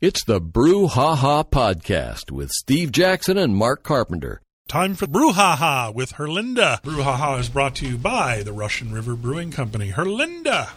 It's 0.00 0.24
the 0.24 0.40
Brew 0.40 0.88
Ha 0.88 1.14
Ha 1.16 1.42
Podcast 1.44 2.30
with 2.30 2.50
Steve 2.50 2.92
Jackson 2.92 3.38
and 3.38 3.56
Mark 3.56 3.82
Carpenter. 3.82 4.42
Time 4.68 4.94
for 4.94 5.06
Brouhaha 5.06 5.94
with 5.94 6.14
Herlinda. 6.14 6.82
Brouhaha 6.82 7.38
is 7.40 7.48
brought 7.48 7.76
to 7.76 7.86
you 7.88 7.96
by 7.96 8.42
the 8.42 8.52
Russian 8.52 8.92
River 8.92 9.14
Brewing 9.14 9.50
Company. 9.50 9.92
Herlinda, 9.92 10.68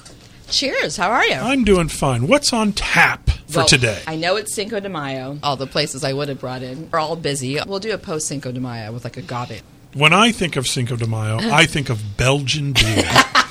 Cheers. 0.50 0.98
How 0.98 1.10
are 1.12 1.26
you? 1.26 1.34
I'm 1.36 1.64
doing 1.64 1.90
fine. 1.90 2.28
What's 2.28 2.54
on 2.54 2.72
tap 2.72 3.30
for 3.48 3.58
Well, 3.58 3.66
today? 3.68 4.02
I 4.08 4.16
know 4.16 4.36
it's 4.36 4.54
Cinco 4.56 4.80
de 4.80 4.90
Mayo. 4.90 5.38
All 5.44 5.56
the 5.58 5.68
places 5.68 6.04
I 6.04 6.14
would 6.14 6.30
have 6.30 6.40
brought 6.40 6.64
in 6.64 6.90
are 6.94 7.00
all 7.00 7.16
busy. 7.16 7.60
We'll 7.68 7.80
do 7.80 7.94
a 7.94 7.98
post 8.00 8.28
Cinco 8.28 8.52
de 8.52 8.60
Mayo 8.60 8.92
with 8.92 9.04
like 9.04 9.18
a 9.18 9.20
agave. 9.22 9.62
when 9.94 10.14
I 10.14 10.32
think 10.32 10.56
of 10.56 10.66
Cinco 10.66 10.96
de 10.96 11.06
Mayo, 11.08 11.38
I 11.40 11.66
think 11.66 11.90
of 11.90 12.16
Belgian 12.18 12.74
beer. 12.74 13.04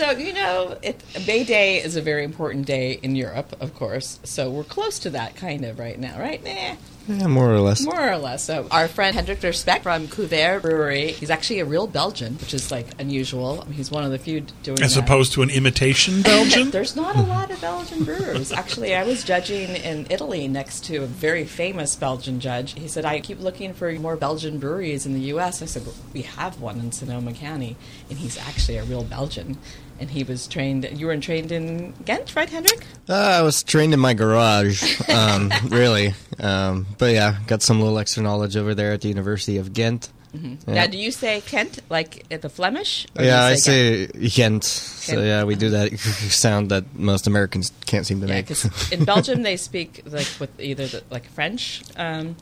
So, 0.00 0.12
you 0.12 0.32
know, 0.32 0.78
it, 0.80 1.04
May 1.26 1.44
Day 1.44 1.82
is 1.82 1.94
a 1.94 2.00
very 2.00 2.24
important 2.24 2.64
day 2.64 2.98
in 3.02 3.16
Europe, 3.16 3.54
of 3.60 3.74
course. 3.74 4.18
So 4.24 4.50
we're 4.50 4.64
close 4.64 4.98
to 5.00 5.10
that 5.10 5.36
kind 5.36 5.62
of 5.62 5.78
right 5.78 5.98
now, 5.98 6.18
right? 6.18 6.42
Nah. 6.42 6.76
Yeah, 7.08 7.26
more 7.26 7.52
or 7.52 7.60
less. 7.60 7.84
More 7.84 8.10
or 8.10 8.16
less. 8.18 8.44
So, 8.44 8.68
our 8.70 8.86
friend 8.86 9.16
Hendrik 9.16 9.40
Verspecht 9.40 9.82
from 9.82 10.06
Cuver 10.06 10.60
Brewery, 10.60 11.12
he's 11.12 11.30
actually 11.30 11.60
a 11.60 11.64
real 11.64 11.86
Belgian, 11.86 12.34
which 12.34 12.54
is 12.54 12.70
like 12.70 12.86
unusual. 13.00 13.62
He's 13.62 13.90
one 13.90 14.04
of 14.04 14.10
the 14.10 14.18
few 14.18 14.42
doing 14.62 14.80
As 14.82 14.94
that. 14.94 15.04
opposed 15.04 15.32
to 15.32 15.42
an 15.42 15.50
imitation 15.50 16.22
Belgian? 16.22 16.70
There's 16.70 16.94
not 16.94 17.16
a 17.16 17.22
lot 17.22 17.50
of 17.50 17.60
Belgian 17.60 18.04
brewers. 18.04 18.52
Actually, 18.52 18.94
I 18.94 19.04
was 19.04 19.24
judging 19.24 19.70
in 19.70 20.06
Italy 20.08 20.46
next 20.46 20.84
to 20.84 20.98
a 20.98 21.06
very 21.06 21.44
famous 21.44 21.96
Belgian 21.96 22.38
judge. 22.38 22.78
He 22.78 22.86
said, 22.86 23.04
I 23.04 23.20
keep 23.20 23.40
looking 23.40 23.74
for 23.74 23.90
more 23.92 24.16
Belgian 24.16 24.58
breweries 24.58 25.04
in 25.04 25.14
the 25.14 25.20
U.S. 25.20 25.62
I 25.62 25.66
said, 25.66 25.84
"Well, 25.84 25.94
We 26.12 26.22
have 26.22 26.60
one 26.60 26.78
in 26.78 26.92
Sonoma 26.92 27.32
County, 27.32 27.76
and 28.08 28.18
he's 28.18 28.38
actually 28.38 28.76
a 28.76 28.84
real 28.84 29.04
Belgian. 29.04 29.58
And 30.00 30.08
he 30.10 30.24
was 30.24 30.46
trained, 30.48 30.88
you 30.94 31.06
were 31.06 31.16
trained 31.18 31.52
in 31.52 31.92
Ghent, 32.06 32.34
right, 32.34 32.48
Hendrik? 32.48 32.84
Uh, 33.08 33.12
I 33.12 33.42
was 33.42 33.62
trained 33.62 33.92
in 33.92 34.00
my 34.00 34.14
garage, 34.14 34.98
um, 35.10 35.52
really. 35.68 36.14
Um, 36.38 36.86
but 36.96 37.12
yeah, 37.12 37.36
got 37.46 37.60
some 37.62 37.80
little 37.80 37.98
extra 37.98 38.22
knowledge 38.22 38.56
over 38.56 38.74
there 38.74 38.92
at 38.92 39.02
the 39.02 39.08
University 39.08 39.58
of 39.58 39.74
Ghent. 39.74 40.08
Yeah. 40.32 40.56
Now, 40.66 40.86
do 40.86 40.96
you 40.96 41.10
say 41.10 41.40
Kent, 41.42 41.80
like 41.90 42.26
the 42.28 42.48
Flemish? 42.48 43.06
Yeah, 43.14 43.48
you 43.48 43.52
I 43.52 43.54
say 43.56 44.06
Ghent. 44.06 44.64
So 44.64 45.16
Ghent. 45.16 45.26
yeah, 45.26 45.44
we 45.44 45.54
do 45.56 45.70
that 45.70 45.98
sound 45.98 46.70
that 46.70 46.94
most 46.94 47.26
Americans 47.26 47.72
can't 47.84 48.06
seem 48.06 48.20
to 48.20 48.26
Yeah, 48.28 48.34
make. 48.36 48.92
in 48.92 49.04
Belgium 49.04 49.42
they 49.48 49.56
speak 49.56 50.02
like 50.06 50.28
with 50.38 50.58
either 50.60 50.86
the, 50.86 51.02
like 51.10 51.26
French 51.30 51.82
um, 51.96 52.36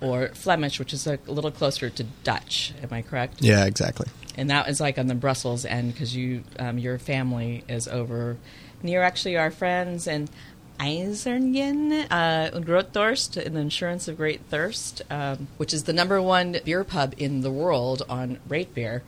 or 0.00 0.28
Flemish, 0.28 0.78
which 0.78 0.92
is 0.92 1.06
a 1.06 1.18
little 1.26 1.50
closer 1.50 1.90
to 1.90 2.04
Dutch. 2.24 2.72
Am 2.82 2.88
I 2.92 3.02
correct? 3.02 3.42
yeah, 3.42 3.64
exactly. 3.66 4.06
and 4.36 4.48
that 4.50 4.68
is 4.68 4.80
like 4.80 4.98
on 4.98 5.06
the 5.06 5.14
Brussels 5.14 5.64
end 5.64 5.92
because 5.92 6.14
you 6.16 6.42
um, 6.58 6.78
your 6.78 6.98
family 6.98 7.64
is 7.68 7.86
over 7.88 8.36
near 8.82 9.02
actually 9.02 9.36
our 9.36 9.50
friends 9.50 10.06
in 10.06 10.28
Eiserningen 10.78 12.06
uh, 12.10 12.50
und 12.54 12.64
Grotdorst 12.64 13.36
in 13.36 13.52
the 13.52 13.60
Insurance 13.60 14.08
of 14.08 14.16
Great 14.16 14.40
Thirst, 14.48 15.02
um, 15.10 15.48
which 15.58 15.74
is 15.74 15.84
the 15.84 15.92
number 15.92 16.22
one 16.22 16.56
beer 16.64 16.84
pub 16.84 17.14
in 17.18 17.42
the 17.42 17.50
world 17.50 18.02
on 18.08 18.38
RateBeer, 18.48 19.02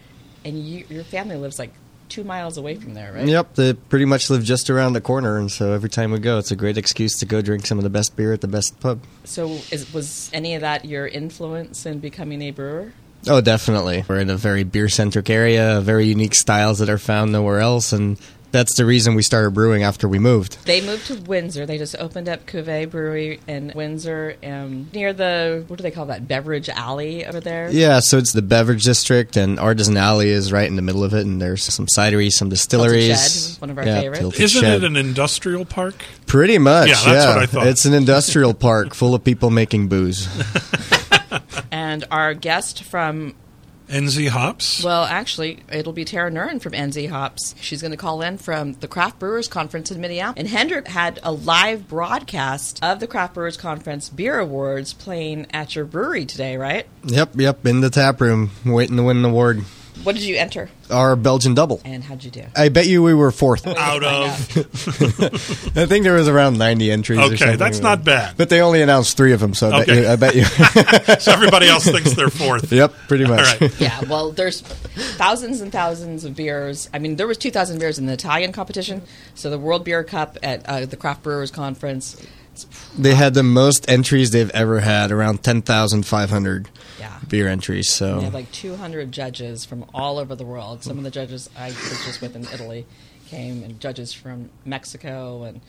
and 0.44 0.58
you, 0.58 0.84
your 0.90 1.04
family 1.04 1.36
lives 1.36 1.58
like 1.58 1.72
two 2.12 2.24
miles 2.24 2.58
away 2.58 2.74
from 2.74 2.92
there, 2.92 3.12
right? 3.12 3.26
Yep, 3.26 3.54
they 3.54 3.72
pretty 3.72 4.04
much 4.04 4.28
live 4.28 4.44
just 4.44 4.68
around 4.68 4.92
the 4.92 5.00
corner, 5.00 5.38
and 5.38 5.50
so 5.50 5.72
every 5.72 5.88
time 5.88 6.12
we 6.12 6.18
go, 6.18 6.38
it's 6.38 6.50
a 6.50 6.56
great 6.56 6.76
excuse 6.76 7.18
to 7.20 7.26
go 7.26 7.40
drink 7.40 7.66
some 7.66 7.78
of 7.78 7.84
the 7.84 7.90
best 7.90 8.14
beer 8.16 8.32
at 8.32 8.42
the 8.42 8.48
best 8.48 8.78
pub. 8.80 9.00
So, 9.24 9.48
is, 9.70 9.92
was 9.94 10.30
any 10.32 10.54
of 10.54 10.60
that 10.60 10.84
your 10.84 11.08
influence 11.08 11.86
in 11.86 12.00
becoming 12.00 12.42
a 12.42 12.50
brewer? 12.50 12.92
Oh, 13.26 13.40
definitely. 13.40 14.04
We're 14.06 14.18
in 14.18 14.30
a 14.30 14.36
very 14.36 14.64
beer 14.64 14.88
centric 14.88 15.30
area, 15.30 15.80
very 15.80 16.06
unique 16.06 16.34
styles 16.34 16.80
that 16.80 16.90
are 16.90 16.98
found 16.98 17.32
nowhere 17.32 17.60
else, 17.60 17.92
and 17.92 18.18
that's 18.52 18.76
the 18.76 18.84
reason 18.84 19.14
we 19.14 19.22
started 19.22 19.50
brewing 19.52 19.82
after 19.82 20.06
we 20.06 20.18
moved. 20.18 20.64
They 20.64 20.80
moved 20.80 21.06
to 21.06 21.14
Windsor. 21.16 21.66
They 21.66 21.78
just 21.78 21.96
opened 21.98 22.28
up 22.28 22.46
Cuver 22.46 22.88
Brewery 22.88 23.40
in 23.48 23.72
Windsor, 23.74 24.36
um, 24.44 24.88
near 24.92 25.12
the 25.12 25.64
what 25.66 25.76
do 25.78 25.82
they 25.82 25.90
call 25.90 26.06
that 26.06 26.28
beverage 26.28 26.68
alley 26.68 27.26
over 27.26 27.40
there? 27.40 27.70
Yeah, 27.70 28.00
so 28.00 28.18
it's 28.18 28.32
the 28.32 28.42
beverage 28.42 28.84
district, 28.84 29.36
and 29.36 29.58
Artisan 29.58 29.96
Alley 29.96 30.28
is 30.28 30.52
right 30.52 30.66
in 30.68 30.76
the 30.76 30.82
middle 30.82 31.02
of 31.02 31.14
it, 31.14 31.26
and 31.26 31.40
there's 31.40 31.64
some 31.64 31.86
cideries, 31.86 32.32
some 32.32 32.48
distilleries. 32.48 33.52
Shed, 33.54 33.60
one 33.60 33.70
of 33.70 33.78
our 33.78 33.86
yeah, 33.86 34.00
favorites. 34.00 34.38
Isn't 34.38 34.60
Shed. 34.62 34.82
it 34.82 34.84
an 34.84 34.96
industrial 34.96 35.64
park? 35.64 36.04
Pretty 36.26 36.58
much, 36.58 36.88
Yeah, 36.88 36.94
yeah. 37.06 37.12
that's 37.12 37.26
what 37.26 37.38
I 37.42 37.46
thought. 37.46 37.66
It's 37.66 37.84
an 37.86 37.94
industrial 37.94 38.54
park 38.54 38.94
full 38.94 39.14
of 39.14 39.24
people 39.24 39.50
making 39.50 39.88
booze. 39.88 40.28
And 41.70 42.04
our 42.10 42.34
guest 42.34 42.84
from 42.84 43.34
NZ 43.92 44.28
Hops? 44.28 44.82
well, 44.82 45.04
actually, 45.04 45.60
it'll 45.70 45.92
be 45.92 46.04
Tara 46.04 46.30
Nurin 46.30 46.60
from 46.62 46.72
NZ 46.72 47.10
Hops. 47.10 47.54
She's 47.60 47.82
going 47.82 47.90
to 47.90 47.98
call 47.98 48.22
in 48.22 48.38
from 48.38 48.72
the 48.72 48.88
Craft 48.88 49.18
Brewers 49.18 49.48
Conference 49.48 49.90
in 49.90 50.00
Minneapolis. 50.00 50.38
And 50.38 50.48
Hendrik 50.48 50.88
had 50.88 51.20
a 51.22 51.30
live 51.30 51.88
broadcast 51.88 52.82
of 52.82 53.00
the 53.00 53.06
Craft 53.06 53.34
Brewers 53.34 53.58
Conference 53.58 54.08
Beer 54.08 54.38
Awards 54.38 54.94
playing 54.94 55.46
at 55.52 55.76
your 55.76 55.84
brewery 55.84 56.24
today, 56.24 56.56
right? 56.56 56.86
yep, 57.04 57.38
yep, 57.38 57.66
in 57.66 57.80
the 57.80 57.90
tap 57.90 58.20
room, 58.20 58.50
waiting 58.64 58.96
to 58.96 59.02
win 59.02 59.18
an 59.18 59.24
award. 59.26 59.62
What 60.02 60.14
did 60.16 60.24
you 60.24 60.36
enter, 60.36 60.68
Our 60.90 61.14
Belgian 61.16 61.54
double. 61.54 61.80
and 61.84 62.02
how'd 62.02 62.24
you 62.24 62.30
do? 62.30 62.44
I 62.56 62.68
bet 62.70 62.86
you 62.86 63.02
we 63.02 63.14
were 63.14 63.30
fourth. 63.30 63.66
Out 63.66 64.02
of. 64.02 64.22
I 65.76 65.86
think 65.86 66.04
there 66.04 66.14
was 66.14 66.28
around 66.28 66.58
90 66.58 66.90
entries. 66.90 67.18
or 67.18 67.22
Okay, 67.22 67.36
something. 67.36 67.58
that's 67.58 67.78
not 67.80 68.04
bad. 68.04 68.36
But 68.36 68.48
they 68.48 68.60
only 68.60 68.82
announced 68.82 69.16
three 69.16 69.32
of 69.32 69.40
them, 69.40 69.54
so 69.54 69.70
I 69.70 69.82
Okay. 69.82 70.16
bet 70.16 70.34
you. 70.34 70.42
I 70.44 70.44
bet 70.44 71.08
you. 71.08 71.16
So 71.20 71.30
everybody 71.32 71.68
else 71.68 71.84
thinks 71.84 72.14
they're 72.14 72.30
fourth. 72.30 72.72
yep, 72.72 72.92
pretty 73.06 73.24
much. 73.26 73.40
All 73.62 73.68
right. 73.68 73.80
yeah, 73.80 74.00
well, 74.08 74.32
there's 74.32 74.60
thousands 74.62 75.60
and 75.60 75.70
thousands 75.70 76.24
of 76.24 76.34
beers. 76.34 76.88
I 76.92 76.98
mean, 76.98 77.16
there 77.16 77.26
was 77.26 77.38
2,000 77.38 77.78
beers 77.78 77.98
in 77.98 78.06
the 78.06 78.12
Italian 78.14 78.52
competition. 78.52 79.02
So 79.34 79.50
the 79.50 79.58
World 79.58 79.84
Beer 79.84 80.02
Cup 80.04 80.36
at 80.42 80.66
uh, 80.68 80.86
the 80.86 80.96
Craft 80.96 81.22
Brewers 81.22 81.50
Conference. 81.50 82.16
They 82.96 83.14
had 83.14 83.34
the 83.34 83.42
most 83.42 83.88
entries 83.88 84.30
they've 84.30 84.50
ever 84.50 84.80
had, 84.80 85.10
around 85.10 85.42
10,500 85.42 86.68
Yeah. 86.98 87.18
beer 87.28 87.48
entries. 87.48 87.90
So 87.90 88.18
They 88.18 88.24
had 88.24 88.34
like 88.34 88.52
200 88.52 89.10
judges 89.12 89.64
from 89.64 89.84
all 89.94 90.18
over 90.18 90.34
the 90.34 90.44
world. 90.44 90.84
Some 90.84 90.98
of 90.98 91.04
the 91.04 91.10
judges 91.10 91.48
I 91.56 91.68
was 91.68 92.04
just 92.04 92.20
with 92.20 92.36
in 92.36 92.46
Italy 92.52 92.86
came, 93.28 93.62
and 93.62 93.80
judges 93.80 94.12
from 94.12 94.50
Mexico, 94.64 95.44
and 95.44 95.60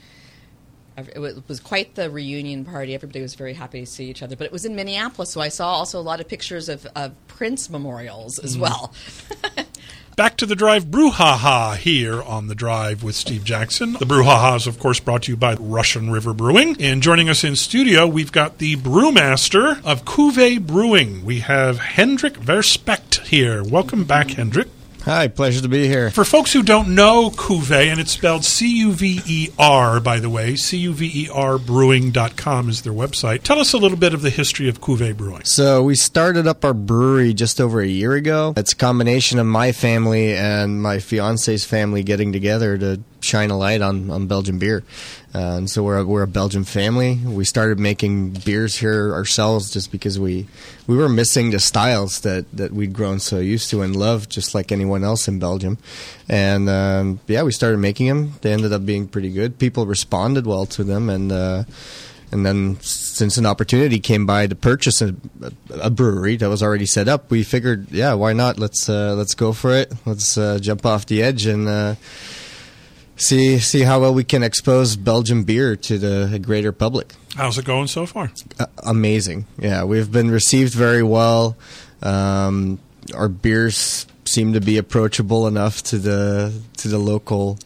it 0.97 1.47
was 1.47 1.59
quite 1.59 1.95
the 1.95 2.09
reunion 2.09 2.65
party. 2.65 2.93
Everybody 2.93 3.21
was 3.21 3.35
very 3.35 3.53
happy 3.53 3.79
to 3.79 3.85
see 3.85 4.09
each 4.09 4.21
other. 4.21 4.35
But 4.35 4.45
it 4.45 4.51
was 4.51 4.65
in 4.65 4.75
Minneapolis, 4.75 5.31
so 5.31 5.41
I 5.41 5.49
saw 5.49 5.69
also 5.73 5.99
a 5.99 6.01
lot 6.01 6.19
of 6.19 6.27
pictures 6.27 6.69
of, 6.69 6.85
of 6.95 7.13
Prince 7.27 7.69
memorials 7.69 8.37
as 8.39 8.57
mm. 8.57 8.61
well. 8.61 8.93
Back 10.15 10.37
to 10.37 10.45
the 10.45 10.55
Drive 10.55 10.85
Brouhaha 10.85 11.75
here 11.75 12.21
on 12.21 12.45
the 12.45 12.53
Drive 12.53 13.01
with 13.01 13.15
Steve 13.15 13.43
Jackson. 13.43 13.93
The 13.93 14.05
Brouhaha 14.05 14.57
is, 14.57 14.67
of 14.67 14.77
course, 14.77 14.99
brought 14.99 15.23
to 15.23 15.31
you 15.31 15.37
by 15.37 15.55
Russian 15.55 16.11
River 16.11 16.35
Brewing. 16.35 16.79
And 16.79 17.01
joining 17.01 17.29
us 17.29 17.43
in 17.43 17.55
studio, 17.55 18.05
we've 18.05 18.31
got 18.31 18.59
the 18.59 18.75
brewmaster 18.75 19.83
of 19.83 20.05
Cuver 20.05 20.59
Brewing. 20.59 21.25
We 21.25 21.39
have 21.39 21.79
Hendrik 21.79 22.35
Verspecht 22.35 23.25
here. 23.25 23.63
Welcome 23.63 24.03
back, 24.03 24.29
Hendrik. 24.29 24.67
Hi, 25.05 25.27
pleasure 25.27 25.61
to 25.61 25.67
be 25.67 25.85
here. 25.89 26.09
For 26.11 26.23
folks 26.23 26.53
who 26.53 26.63
don't 26.63 26.95
know 26.95 27.29
Cuver, 27.29 27.91
and 27.91 27.99
it's 27.99 28.13
spelled 28.13 28.45
C 28.45 28.77
U 28.77 28.93
V 28.93 29.19
E 29.25 29.49
R, 29.59 29.99
by 29.99 30.21
the 30.21 30.29
way, 30.29 30.55
C 30.55 30.77
U 30.77 30.93
V 30.93 31.25
E 31.25 31.29
R 31.29 31.57
brewing.com 31.57 32.69
is 32.69 32.83
their 32.83 32.93
website. 32.93 33.43
Tell 33.43 33.59
us 33.59 33.73
a 33.73 33.77
little 33.77 33.97
bit 33.97 34.13
of 34.13 34.21
the 34.21 34.29
history 34.29 34.69
of 34.69 34.79
Cuver 34.79 35.13
Brewing. 35.13 35.43
So 35.43 35.83
we 35.83 35.95
started 35.95 36.47
up 36.47 36.63
our 36.63 36.73
brewery 36.73 37.33
just 37.33 37.59
over 37.59 37.81
a 37.81 37.85
year 37.85 38.13
ago. 38.13 38.53
It's 38.55 38.71
a 38.71 38.77
combination 38.77 39.39
of 39.39 39.45
my 39.45 39.73
family 39.73 40.37
and 40.37 40.81
my 40.81 40.99
fiance's 40.99 41.65
family 41.65 42.03
getting 42.03 42.31
together 42.31 42.77
to 42.77 43.01
shine 43.23 43.49
a 43.49 43.57
light 43.57 43.81
on, 43.81 44.09
on 44.09 44.27
Belgian 44.27 44.59
beer. 44.59 44.83
Uh, 45.35 45.57
and 45.57 45.69
so 45.69 45.81
we're 45.81 45.97
a, 45.97 46.05
we're 46.05 46.21
a 46.21 46.27
Belgian 46.27 46.63
family. 46.63 47.15
We 47.15 47.45
started 47.45 47.79
making 47.79 48.31
beers 48.45 48.75
here 48.75 49.13
ourselves 49.13 49.71
just 49.71 49.91
because 49.91 50.19
we 50.19 50.47
we 50.85 50.95
were 50.95 51.09
missing 51.09 51.51
the 51.51 51.59
styles 51.59 52.21
that, 52.21 52.45
that 52.55 52.71
we'd 52.71 52.93
grown 52.93 53.19
so 53.19 53.39
used 53.39 53.69
to 53.71 53.81
and 53.81 53.95
loved, 53.95 54.29
just 54.29 54.53
like 54.53 54.71
anyone 54.71 55.03
else 55.03 55.27
in 55.27 55.39
Belgium. 55.39 55.77
And 56.29 56.69
um, 56.69 57.19
yeah, 57.27 57.43
we 57.43 57.51
started 57.51 57.77
making 57.77 58.07
them. 58.07 58.33
They 58.41 58.53
ended 58.53 58.73
up 58.73 58.85
being 58.85 59.07
pretty 59.07 59.31
good. 59.31 59.57
People 59.57 59.85
responded 59.87 60.45
well 60.45 60.65
to 60.67 60.83
them, 60.83 61.09
and 61.09 61.31
uh, 61.31 61.63
and 62.31 62.45
then 62.45 62.77
since 62.81 63.37
an 63.37 63.45
opportunity 63.45 63.99
came 63.99 64.25
by 64.25 64.47
to 64.47 64.55
purchase 64.55 65.01
a, 65.01 65.15
a 65.69 65.89
brewery 65.91 66.35
that 66.37 66.49
was 66.49 66.63
already 66.63 66.87
set 66.87 67.07
up, 67.07 67.29
we 67.29 67.43
figured, 67.43 67.91
yeah, 67.91 68.15
why 68.15 68.33
not? 68.33 68.57
Let's 68.57 68.89
uh, 68.89 69.13
let's 69.15 69.35
go 69.35 69.53
for 69.53 69.71
it. 69.71 69.93
Let's 70.05 70.37
uh, 70.37 70.57
jump 70.59 70.85
off 70.85 71.05
the 71.05 71.21
edge 71.21 71.45
and 71.45 71.67
uh, 71.67 71.95
see 73.15 73.59
see 73.59 73.81
how 73.81 73.99
well 73.99 74.13
we 74.13 74.23
can 74.23 74.43
expose 74.43 74.95
Belgian 74.95 75.43
beer 75.43 75.75
to 75.75 75.97
the 75.97 76.39
greater 76.39 76.71
public. 76.71 77.13
How's 77.35 77.57
it 77.57 77.65
going 77.65 77.87
so 77.87 78.05
far? 78.05 78.31
Uh, 78.59 78.67
amazing, 78.85 79.45
yeah, 79.57 79.83
we've 79.83 80.11
been 80.11 80.29
received 80.29 80.73
very 80.73 81.03
well. 81.03 81.55
Um, 82.01 82.79
our 83.15 83.27
beers 83.27 84.05
seem 84.25 84.53
to 84.53 84.61
be 84.61 84.77
approachable 84.77 85.47
enough 85.47 85.83
to 85.83 85.97
the 85.97 86.53
to 86.77 86.87
the 86.87 86.99
local 86.99 87.57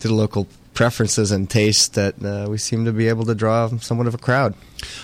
to 0.00 0.08
the 0.08 0.14
local 0.14 0.46
preferences 0.74 1.30
and 1.30 1.48
tastes 1.48 1.88
that 1.88 2.14
uh, 2.24 2.48
we 2.48 2.58
seem 2.58 2.84
to 2.84 2.92
be 2.92 3.08
able 3.08 3.24
to 3.24 3.34
draw 3.34 3.68
somewhat 3.78 4.06
of 4.06 4.14
a 4.14 4.18
crowd. 4.18 4.54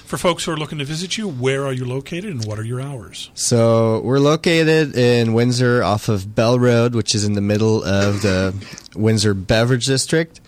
For 0.04 0.16
folks 0.16 0.44
who 0.44 0.52
are 0.52 0.56
looking 0.56 0.78
to 0.78 0.84
visit 0.84 1.18
you, 1.18 1.28
where 1.28 1.64
are 1.64 1.72
you 1.72 1.84
located 1.84 2.30
and 2.30 2.44
what 2.44 2.58
are 2.58 2.64
your 2.64 2.80
hours? 2.80 3.30
So 3.34 4.00
we're 4.00 4.18
located 4.18 4.96
in 4.96 5.34
Windsor 5.34 5.82
off 5.82 6.08
of 6.08 6.34
Bell 6.34 6.58
Road, 6.58 6.94
which 6.94 7.14
is 7.14 7.24
in 7.24 7.34
the 7.34 7.40
middle 7.40 7.82
of 7.84 8.22
the 8.22 8.54
Windsor 8.96 9.34
Beverage 9.34 9.86
District, 9.86 10.40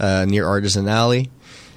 uh, 0.00 0.24
near 0.26 0.46
Artisan 0.46 0.88
Alley. 0.88 1.30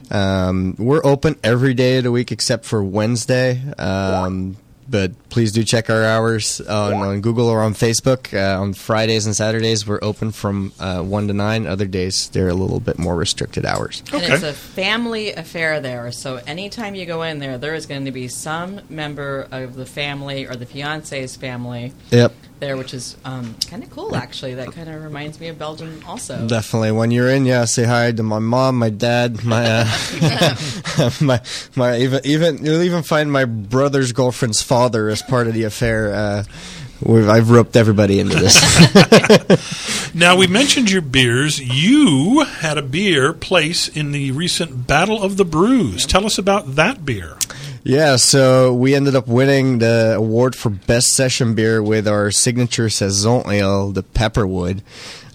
Um, 0.10 0.76
we're 0.78 1.06
open 1.06 1.38
every 1.44 1.74
day 1.74 1.98
of 1.98 2.04
the 2.04 2.12
week 2.12 2.32
except 2.32 2.66
for 2.66 2.84
Wednesday. 2.84 3.62
Um, 3.78 4.58
but 4.90 5.12
please 5.30 5.52
do 5.52 5.64
check 5.64 5.90
our 5.90 6.04
hours 6.04 6.62
on, 6.62 6.94
on 6.94 7.22
Google 7.22 7.48
or 7.48 7.62
on 7.62 7.74
Facebook. 7.74 8.34
Uh, 8.34 8.62
on 8.62 8.74
Fridays 8.74 9.26
and 9.26 9.36
Saturdays, 9.36 9.88
we're 9.88 10.00
open 10.02 10.32
from 10.32 10.74
uh, 10.80 11.02
1 11.02 11.28
to 11.28 11.34
9. 11.34 11.68
Other 11.68 11.86
days, 11.86 12.30
they're 12.30 12.50
a 12.50 12.54
little 12.54 12.80
bit 12.80 13.00
more 13.00 13.16
restricted 13.16 13.66
hours. 13.66 14.04
Okay. 14.14 14.26
And 14.26 14.34
it's 14.34 14.44
a 14.44 14.54
family 14.54 15.32
affair 15.34 15.80
there. 15.80 16.12
So 16.12 16.38
anytime 16.48 16.96
you 16.96 17.06
go 17.06 17.24
in 17.24 17.40
there, 17.40 17.58
there 17.58 17.76
is 17.76 17.86
going 17.86 18.06
to 18.06 18.12
be 18.12 18.28
some 18.28 18.82
member 18.90 19.48
of 19.52 19.76
the 19.76 19.86
family 19.86 20.46
or 20.46 20.56
the 20.56 20.66
fiance's 20.66 21.36
family 21.36 21.94
Yep. 22.12 22.34
There, 22.62 22.78
which 22.78 22.94
is 22.94 23.18
um, 23.26 23.54
kind 23.68 23.84
of 23.84 23.90
cool, 23.90 24.16
actually. 24.16 24.54
That 24.54 24.72
kind 24.72 24.88
of 24.88 25.04
reminds 25.04 25.40
me 25.40 25.50
of 25.50 25.60
Belgium 25.60 26.02
also. 26.08 26.48
Definitely. 26.48 26.94
When 26.94 27.12
you're 27.12 27.28
in, 27.28 27.46
yeah, 27.46 27.66
say 27.66 27.84
hi 27.84 28.14
to 28.14 28.24
my 28.24 28.40
mom, 28.40 28.78
my 28.78 28.90
dad, 28.90 29.44
my 29.44 29.66
uh, 29.66 31.10
my 31.22 31.42
my 31.76 31.98
even 31.98 32.22
even 32.24 32.66
you'll 32.66 32.84
even 32.84 33.04
find 33.04 33.30
my 33.30 33.44
brother's 33.44 34.14
girlfriend's 34.14 34.62
father 34.62 35.10
as 35.10 35.22
part 35.22 35.48
of 35.48 35.54
the 35.54 35.64
affair. 35.64 36.14
Uh, 36.14 36.44
we've, 37.04 37.28
I've 37.28 37.50
roped 37.50 37.76
everybody 37.76 38.20
into 38.22 38.38
this. 38.38 39.92
Now, 40.14 40.36
we 40.36 40.46
mentioned 40.46 40.92
your 40.92 41.02
beers. 41.02 41.58
You 41.58 42.44
had 42.44 42.78
a 42.78 42.82
beer 42.82 43.32
place 43.32 43.88
in 43.88 44.12
the 44.12 44.32
recent 44.32 44.86
Battle 44.86 45.24
of 45.24 45.38
the 45.38 45.46
Brews. 45.46 46.06
Tell 46.06 46.26
us 46.26 46.38
about 46.38 46.76
that 46.76 47.06
beer. 47.06 47.38
Yeah, 47.84 48.16
so 48.16 48.74
we 48.74 48.96
ended 48.96 49.16
up 49.16 49.28
winning 49.28 49.80
the 49.80 50.16
award 50.18 50.56
for 50.56 50.70
best 50.70 51.08
session 51.14 51.56
beer 51.56 51.82
with 51.82 52.08
our 52.08 52.32
signature 52.32 52.90
saison 52.90 53.50
ale, 53.50 53.92
the 53.92 54.04
Pepperwood. 54.04 54.82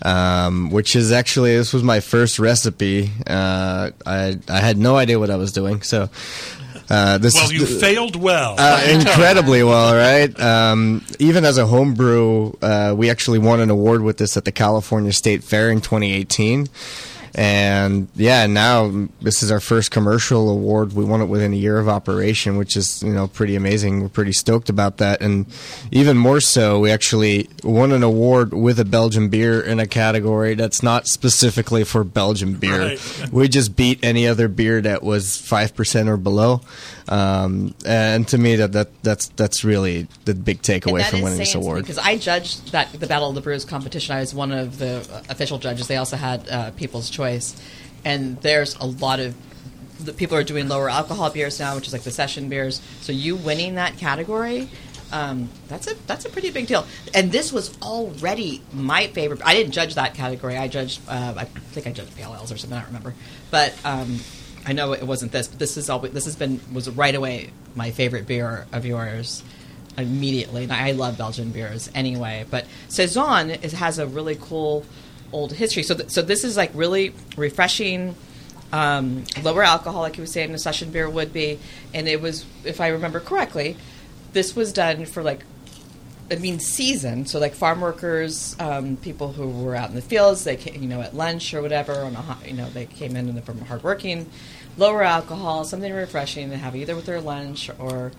Um, 0.02 0.70
which 0.70 0.94
is 0.94 1.10
actually 1.10 1.56
this 1.56 1.72
was 1.72 1.82
my 1.82 2.00
first 2.00 2.38
recipe. 2.38 3.10
Uh, 3.26 3.90
I 4.04 4.38
I 4.46 4.60
had 4.60 4.76
no 4.76 4.96
idea 4.96 5.18
what 5.18 5.30
I 5.30 5.36
was 5.36 5.52
doing, 5.52 5.80
so 5.80 6.10
uh, 6.88 7.18
this 7.18 7.34
Well, 7.34 7.44
is 7.44 7.52
you 7.52 7.66
failed 7.66 8.14
well. 8.14 8.56
Uh, 8.58 8.82
incredibly 8.90 9.62
well, 9.62 9.94
right? 9.94 10.38
Um, 10.38 11.04
even 11.18 11.44
as 11.44 11.58
a 11.58 11.66
homebrew, 11.66 12.52
uh, 12.62 12.94
we 12.96 13.10
actually 13.10 13.38
won 13.38 13.60
an 13.60 13.70
award 13.70 14.02
with 14.02 14.18
this 14.18 14.36
at 14.36 14.44
the 14.44 14.52
California 14.52 15.12
State 15.12 15.42
Fair 15.42 15.70
in 15.70 15.80
2018. 15.80 16.68
And 17.38 18.08
yeah, 18.16 18.46
now 18.46 19.08
this 19.20 19.42
is 19.42 19.52
our 19.52 19.60
first 19.60 19.90
commercial 19.90 20.48
award. 20.48 20.94
We 20.94 21.04
won 21.04 21.20
it 21.20 21.26
within 21.26 21.52
a 21.52 21.56
year 21.56 21.78
of 21.78 21.86
operation, 21.86 22.56
which 22.56 22.78
is 22.78 23.02
you 23.02 23.12
know 23.12 23.28
pretty 23.28 23.56
amazing. 23.56 24.00
We're 24.00 24.08
pretty 24.08 24.32
stoked 24.32 24.70
about 24.70 24.96
that, 24.96 25.20
and 25.20 25.44
even 25.90 26.16
more 26.16 26.40
so, 26.40 26.80
we 26.80 26.90
actually 26.90 27.50
won 27.62 27.92
an 27.92 28.02
award 28.02 28.54
with 28.54 28.80
a 28.80 28.86
Belgian 28.86 29.28
beer 29.28 29.60
in 29.60 29.78
a 29.80 29.86
category 29.86 30.54
that's 30.54 30.82
not 30.82 31.08
specifically 31.08 31.84
for 31.84 32.04
Belgian 32.04 32.54
beer. 32.54 32.80
Right. 32.80 33.28
We 33.30 33.48
just 33.48 33.76
beat 33.76 34.02
any 34.02 34.26
other 34.26 34.48
beer 34.48 34.80
that 34.80 35.02
was 35.02 35.36
five 35.36 35.74
percent 35.74 36.08
or 36.08 36.16
below. 36.16 36.62
Um, 37.08 37.74
and 37.84 38.26
to 38.28 38.38
me, 38.38 38.56
that, 38.56 38.72
that 38.72 39.02
that's 39.02 39.28
that's 39.28 39.62
really 39.62 40.08
the 40.24 40.34
big 40.34 40.62
takeaway 40.62 41.04
from 41.04 41.20
winning 41.22 41.38
this 41.38 41.54
award. 41.54 41.82
because 41.82 41.98
I 41.98 42.16
judged 42.16 42.72
that 42.72 42.92
the 42.98 43.06
Battle 43.06 43.28
of 43.28 43.34
the 43.34 43.40
Brews 43.42 43.64
competition. 43.64 44.16
I 44.16 44.20
was 44.20 44.34
one 44.34 44.50
of 44.50 44.78
the 44.78 45.06
official 45.28 45.58
judges. 45.58 45.86
They 45.86 45.98
also 45.98 46.16
had 46.16 46.48
uh, 46.48 46.70
People's 46.72 47.08
Choice, 47.08 47.25
and 48.04 48.40
there's 48.42 48.76
a 48.76 48.86
lot 48.86 49.20
of 49.20 49.34
the 50.00 50.12
people 50.12 50.36
are 50.36 50.44
doing 50.44 50.68
lower 50.68 50.88
alcohol 50.88 51.30
beers 51.30 51.58
now, 51.58 51.74
which 51.74 51.86
is 51.86 51.92
like 51.92 52.02
the 52.02 52.10
session 52.10 52.48
beers. 52.48 52.80
So 53.00 53.12
you 53.12 53.36
winning 53.36 53.76
that 53.76 53.96
category. 53.98 54.68
Um, 55.12 55.48
that's 55.68 55.86
a 55.86 55.94
that's 56.06 56.24
a 56.24 56.28
pretty 56.28 56.50
big 56.50 56.66
deal, 56.66 56.84
and 57.14 57.30
this 57.30 57.52
was 57.52 57.76
already 57.80 58.60
my 58.72 59.06
favorite. 59.06 59.40
I 59.44 59.54
didn't 59.54 59.72
judge 59.72 59.94
that 59.94 60.14
category. 60.14 60.56
I 60.56 60.66
judged. 60.66 61.00
Uh, 61.08 61.34
I 61.36 61.44
think 61.44 61.86
I 61.86 61.92
judged 61.92 62.16
pale 62.16 62.34
ales 62.34 62.50
or 62.50 62.56
something. 62.56 62.76
I 62.76 62.80
don't 62.80 62.88
remember, 62.88 63.14
but 63.52 63.72
um, 63.84 64.18
I 64.66 64.72
know 64.72 64.92
it 64.92 65.04
wasn't 65.04 65.30
this. 65.30 65.46
But 65.46 65.60
this 65.60 65.76
is 65.76 65.88
always 65.88 66.12
this 66.12 66.24
has 66.24 66.34
been 66.34 66.60
was 66.72 66.90
right 66.90 67.14
away 67.14 67.50
my 67.76 67.92
favorite 67.92 68.26
beer 68.26 68.66
of 68.72 68.84
yours 68.84 69.44
immediately. 69.96 70.64
And 70.64 70.72
I 70.72 70.92
love 70.92 71.16
Belgian 71.18 71.50
beers 71.50 71.90
anyway, 71.94 72.44
but 72.50 72.66
saison 72.88 73.50
is, 73.50 73.72
has 73.72 73.98
a 73.98 74.06
really 74.06 74.36
cool 74.40 74.84
old 75.32 75.52
history. 75.52 75.82
So, 75.82 75.94
th- 75.94 76.10
so 76.10 76.22
this 76.22 76.44
is 76.44 76.56
like 76.56 76.70
really 76.74 77.14
refreshing, 77.36 78.14
um, 78.72 79.24
lower 79.42 79.62
alcohol, 79.62 80.02
like 80.02 80.16
you 80.16 80.22
were 80.22 80.28
saying, 80.28 80.52
a 80.54 80.58
session 80.58 80.90
beer 80.90 81.08
would 81.08 81.32
be. 81.32 81.58
And 81.94 82.08
it 82.08 82.20
was, 82.20 82.44
if 82.64 82.80
I 82.80 82.88
remember 82.88 83.20
correctly, 83.20 83.76
this 84.32 84.54
was 84.56 84.72
done 84.72 85.04
for 85.06 85.22
like. 85.22 85.44
I 86.28 86.34
mean, 86.34 86.58
season. 86.58 87.24
So, 87.26 87.38
like 87.38 87.54
farm 87.54 87.80
workers, 87.80 88.56
um, 88.58 88.96
people 88.96 89.30
who 89.30 89.48
were 89.48 89.76
out 89.76 89.90
in 89.90 89.94
the 89.94 90.02
fields, 90.02 90.42
they 90.42 90.56
came, 90.56 90.82
you 90.82 90.88
know, 90.88 91.00
at 91.00 91.14
lunch 91.14 91.54
or 91.54 91.62
whatever, 91.62 91.92
on 91.92 92.16
a, 92.16 92.36
you 92.44 92.52
know, 92.52 92.68
they 92.70 92.86
came 92.86 93.14
in 93.14 93.28
and 93.28 93.44
from 93.44 93.60
hardworking, 93.60 94.28
lower 94.76 95.04
alcohol, 95.04 95.62
something 95.62 95.92
refreshing 95.92 96.50
to 96.50 96.56
have 96.56 96.74
either 96.74 96.96
with 96.96 97.06
their 97.06 97.20
lunch 97.20 97.70
or 97.78 98.10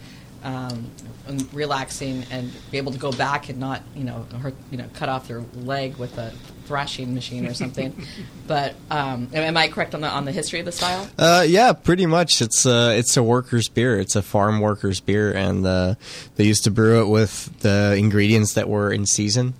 um, 0.43 0.89
and 1.27 1.53
relaxing 1.53 2.25
and 2.31 2.51
be 2.71 2.77
able 2.77 2.91
to 2.91 2.97
go 2.97 3.11
back 3.11 3.49
and 3.49 3.59
not 3.59 3.81
you 3.95 4.03
know 4.03 4.25
hurt, 4.41 4.55
you 4.71 4.77
know 4.77 4.85
cut 4.93 5.09
off 5.09 5.27
their 5.27 5.41
leg 5.55 5.97
with 5.97 6.17
a 6.17 6.33
thrashing 6.67 7.13
machine 7.13 7.45
or 7.45 7.53
something. 7.53 7.95
but 8.47 8.75
um, 8.91 9.29
am, 9.33 9.43
am 9.43 9.57
I 9.57 9.67
correct 9.69 9.95
on 9.95 10.01
the 10.01 10.09
on 10.09 10.25
the 10.25 10.31
history 10.31 10.59
of 10.59 10.65
the 10.65 10.71
style? 10.71 11.09
Uh, 11.17 11.45
yeah, 11.47 11.73
pretty 11.73 12.05
much. 12.05 12.41
It's 12.41 12.65
a 12.65 12.97
it's 12.97 13.17
a 13.17 13.23
workers' 13.23 13.69
beer. 13.69 13.99
It's 13.99 14.15
a 14.15 14.21
farm 14.21 14.59
workers' 14.59 14.99
beer, 14.99 15.31
and 15.31 15.65
uh, 15.65 15.95
they 16.35 16.43
used 16.43 16.63
to 16.65 16.71
brew 16.71 17.01
it 17.01 17.07
with 17.07 17.59
the 17.61 17.95
ingredients 17.97 18.53
that 18.53 18.69
were 18.69 18.91
in 18.91 19.05
season. 19.05 19.53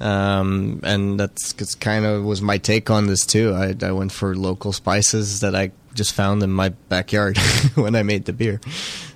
Um, 0.00 0.80
and 0.84 1.18
that's, 1.18 1.52
that's 1.54 1.74
kind 1.74 2.04
of 2.04 2.24
was 2.24 2.40
my 2.40 2.58
take 2.58 2.88
on 2.88 3.08
this 3.08 3.26
too. 3.26 3.52
I, 3.52 3.74
I 3.82 3.90
went 3.90 4.12
for 4.12 4.36
local 4.36 4.72
spices 4.72 5.40
that 5.40 5.56
I 5.56 5.72
just 5.94 6.12
found 6.12 6.42
in 6.42 6.50
my 6.50 6.68
backyard 6.68 7.36
when 7.74 7.96
I 7.96 8.04
made 8.04 8.24
the 8.24 8.32
beer. 8.32 8.60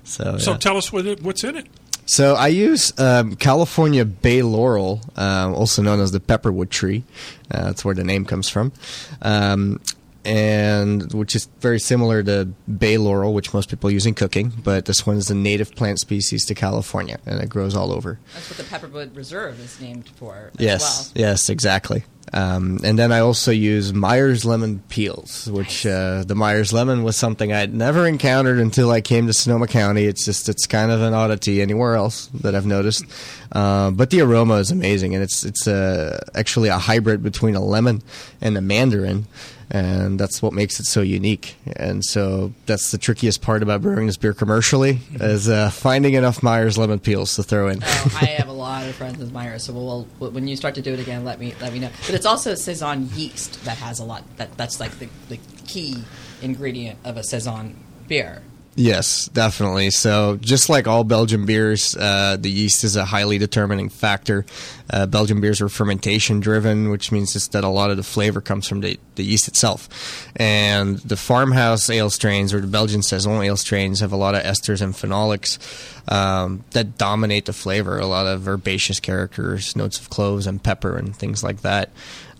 So, 0.03 0.37
So 0.37 0.51
yeah. 0.51 0.57
tell 0.57 0.77
us 0.77 0.91
what 0.91 1.05
it, 1.05 1.21
what's 1.21 1.43
in 1.43 1.55
it. 1.55 1.67
So 2.05 2.35
I 2.35 2.47
use 2.47 2.97
um, 2.99 3.35
California 3.35 4.03
Bay 4.05 4.41
Laurel, 4.41 5.01
um, 5.15 5.53
also 5.53 5.81
known 5.81 5.99
as 6.01 6.11
the 6.11 6.19
pepperwood 6.19 6.69
tree. 6.69 7.03
Uh, 7.49 7.65
that's 7.65 7.85
where 7.85 7.95
the 7.95 8.03
name 8.03 8.25
comes 8.25 8.49
from, 8.49 8.73
um, 9.21 9.79
and 10.25 11.11
which 11.13 11.35
is 11.35 11.47
very 11.59 11.79
similar 11.79 12.23
to 12.23 12.45
Bay 12.77 12.97
Laurel, 12.97 13.33
which 13.33 13.53
most 13.53 13.69
people 13.69 13.89
use 13.89 14.05
in 14.05 14.13
cooking. 14.15 14.51
But 14.63 14.85
this 14.85 15.05
one 15.05 15.17
is 15.17 15.29
a 15.29 15.35
native 15.35 15.75
plant 15.75 15.99
species 15.99 16.45
to 16.45 16.55
California, 16.55 17.19
and 17.25 17.41
it 17.41 17.49
grows 17.49 17.75
all 17.75 17.91
over. 17.91 18.19
That's 18.33 18.49
what 18.49 18.57
the 18.57 18.63
Pepperwood 18.63 19.15
Reserve 19.15 19.59
is 19.59 19.79
named 19.79 20.07
for. 20.15 20.51
As 20.59 20.65
Yes, 20.65 21.11
well. 21.15 21.21
yes, 21.29 21.49
exactly. 21.49 22.03
Um, 22.33 22.79
and 22.83 22.97
then 22.97 23.11
I 23.11 23.19
also 23.19 23.51
use 23.51 23.93
Meyers 23.93 24.43
lemon 24.43 24.81
peels, 24.89 25.47
which 25.51 25.85
uh, 25.85 26.23
the 26.23 26.33
Meyers 26.33 26.73
lemon 26.73 27.03
was 27.03 27.15
something 27.15 27.53
I'd 27.53 27.73
never 27.73 28.07
encountered 28.07 28.57
until 28.59 28.89
I 28.89 29.01
came 29.01 29.27
to 29.27 29.33
Sonoma 29.33 29.67
County. 29.67 30.05
It's 30.05 30.25
just 30.25 30.49
it's 30.49 30.65
kind 30.65 30.91
of 30.91 31.01
an 31.01 31.13
oddity 31.13 31.61
anywhere 31.61 31.95
else 31.95 32.27
that 32.41 32.55
I've 32.55 32.65
noticed, 32.65 33.05
uh, 33.51 33.91
but 33.91 34.09
the 34.09 34.21
aroma 34.21 34.55
is 34.55 34.71
amazing, 34.71 35.13
and 35.13 35.23
it's 35.23 35.43
it's 35.43 35.67
uh, 35.67 36.19
actually 36.33 36.69
a 36.69 36.79
hybrid 36.79 37.21
between 37.21 37.55
a 37.55 37.63
lemon 37.63 38.01
and 38.41 38.57
a 38.57 38.61
mandarin, 38.61 39.27
and 39.69 40.19
that's 40.19 40.41
what 40.41 40.53
makes 40.53 40.79
it 40.79 40.85
so 40.85 41.01
unique. 41.01 41.55
And 41.75 42.03
so 42.03 42.53
that's 42.65 42.91
the 42.91 42.97
trickiest 42.97 43.41
part 43.41 43.63
about 43.63 43.81
brewing 43.81 44.07
this 44.07 44.17
beer 44.17 44.33
commercially 44.33 44.99
is 45.15 45.49
uh, 45.49 45.69
finding 45.69 46.13
enough 46.13 46.43
Meyers 46.43 46.77
lemon 46.77 46.99
peels 46.99 47.35
to 47.35 47.43
throw 47.43 47.67
in. 47.67 47.79
Oh, 47.83 48.17
I 48.21 48.25
have 48.37 48.49
a 48.49 48.53
lot 48.53 48.87
of 48.87 48.95
friends 48.95 49.17
with 49.17 49.31
Meyers, 49.31 49.63
so 49.63 49.73
we'll, 49.73 50.07
we'll, 50.19 50.31
when 50.31 50.47
you 50.47 50.55
start 50.55 50.75
to 50.75 50.81
do 50.81 50.93
it 50.93 50.99
again, 50.99 51.23
let 51.23 51.39
me 51.39 51.53
let 51.61 51.73
me 51.73 51.79
know. 51.79 51.89
But 52.05 52.15
it's 52.15 52.25
also 52.25 52.51
a 52.51 52.57
saison 52.57 53.09
yeast 53.15 53.63
that 53.65 53.77
has 53.77 53.99
a 53.99 54.05
lot. 54.05 54.23
That 54.37 54.55
that's 54.57 54.79
like 54.79 54.97
the, 54.99 55.09
the 55.29 55.39
key 55.67 56.03
ingredient 56.41 56.99
of 57.03 57.17
a 57.17 57.23
saison 57.23 57.75
beer. 58.07 58.41
Yes, 58.75 59.27
definitely. 59.27 59.91
So, 59.91 60.37
just 60.41 60.67
like 60.67 60.87
all 60.87 61.03
Belgian 61.03 61.45
beers, 61.45 61.95
uh, 61.95 62.37
the 62.39 62.49
yeast 62.49 62.83
is 62.83 62.95
a 62.95 63.05
highly 63.05 63.37
determining 63.37 63.89
factor. 63.89 64.45
Uh, 64.89 65.05
Belgian 65.05 65.41
beers 65.41 65.61
are 65.61 65.69
fermentation 65.69 66.39
driven, 66.39 66.89
which 66.89 67.11
means 67.11 67.33
just 67.33 67.51
that 67.51 67.63
a 67.63 67.69
lot 67.69 67.91
of 67.91 67.97
the 67.97 68.03
flavor 68.03 68.41
comes 68.41 68.67
from 68.67 68.81
the, 68.81 68.99
the 69.13 69.23
yeast 69.23 69.47
itself. 69.47 70.27
And 70.35 70.97
the 70.99 71.15
farmhouse 71.15 71.87
ale 71.91 72.09
strains 72.09 72.51
or 72.51 72.61
the 72.61 72.67
Belgian 72.67 73.03
saison 73.03 73.43
ale 73.43 73.57
strains 73.57 73.99
have 73.99 74.11
a 74.11 74.17
lot 74.17 74.33
of 74.33 74.41
esters 74.41 74.81
and 74.81 74.95
phenolics 74.95 75.59
um, 76.11 76.63
that 76.71 76.97
dominate 76.97 77.45
the 77.45 77.53
flavor. 77.53 77.99
A 77.99 78.07
lot 78.07 78.25
of 78.25 78.47
herbaceous 78.47 78.99
characters, 78.99 79.75
notes 79.75 79.99
of 79.99 80.09
cloves 80.09 80.47
and 80.47 80.63
pepper, 80.63 80.97
and 80.97 81.15
things 81.15 81.43
like 81.43 81.61
that. 81.61 81.91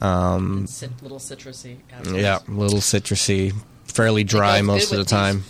Um, 0.02 0.68
little 1.04 1.20
citrusy. 1.20 1.78
yeah, 2.12 2.40
little 2.48 2.80
citrusy, 2.80 3.54
fairly 3.94 4.24
dry 4.24 4.62
most 4.62 4.92
of 4.92 4.98
the 4.98 5.06
time. 5.06 5.44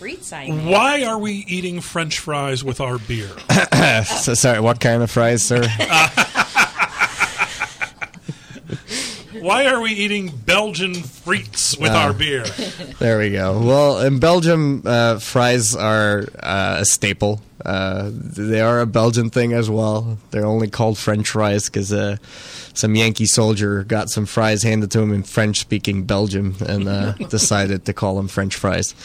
Why 0.66 1.04
are 1.06 1.18
we 1.18 1.34
eating 1.48 1.82
French 1.82 2.20
fries 2.20 2.64
with 2.64 2.80
our 2.82 2.98
beer? 3.00 3.30
So, 4.06 4.34
sorry, 4.34 4.60
what 4.62 4.80
kind 4.80 5.04
of 5.04 5.12
fries, 5.12 5.44
sir? 5.44 5.62
Why 9.40 9.66
are 9.66 9.82
we 9.82 9.92
eating 9.92 10.30
Belgian 10.30 10.94
frites 10.94 11.78
with 11.78 11.92
Oh. 11.92 11.96
our 11.96 12.14
beer? 12.14 12.46
There 13.00 13.18
we 13.20 13.32
go. 13.32 13.60
Well, 13.60 14.00
in 14.02 14.20
Belgium, 14.20 14.84
uh, 14.86 15.20
fries 15.20 15.76
are 15.76 16.26
uh, 16.42 16.78
a 16.80 16.86
staple. 16.86 17.42
Uh, 17.64 18.10
they 18.12 18.62
are 18.62 18.82
a 18.82 18.86
Belgian 18.86 19.30
thing 19.30 19.54
as 19.54 19.70
well. 19.70 20.18
They're 20.32 20.46
only 20.46 20.70
called 20.70 20.98
French 20.98 21.30
fries 21.30 21.66
because 21.66 21.94
uh, 21.94 22.18
some 22.74 22.96
Yankee 22.96 23.26
soldier 23.26 23.84
got 23.84 24.10
some 24.10 24.26
fries 24.26 24.64
handed 24.64 24.92
to 24.92 25.00
him 25.00 25.14
in 25.14 25.24
French-speaking 25.24 26.04
Belgium 26.06 26.56
and 26.68 26.88
uh, 26.88 27.12
decided 27.30 27.86
to 27.86 27.94
call 27.94 28.16
them 28.16 28.28
French 28.28 28.56
fries. 28.56 28.96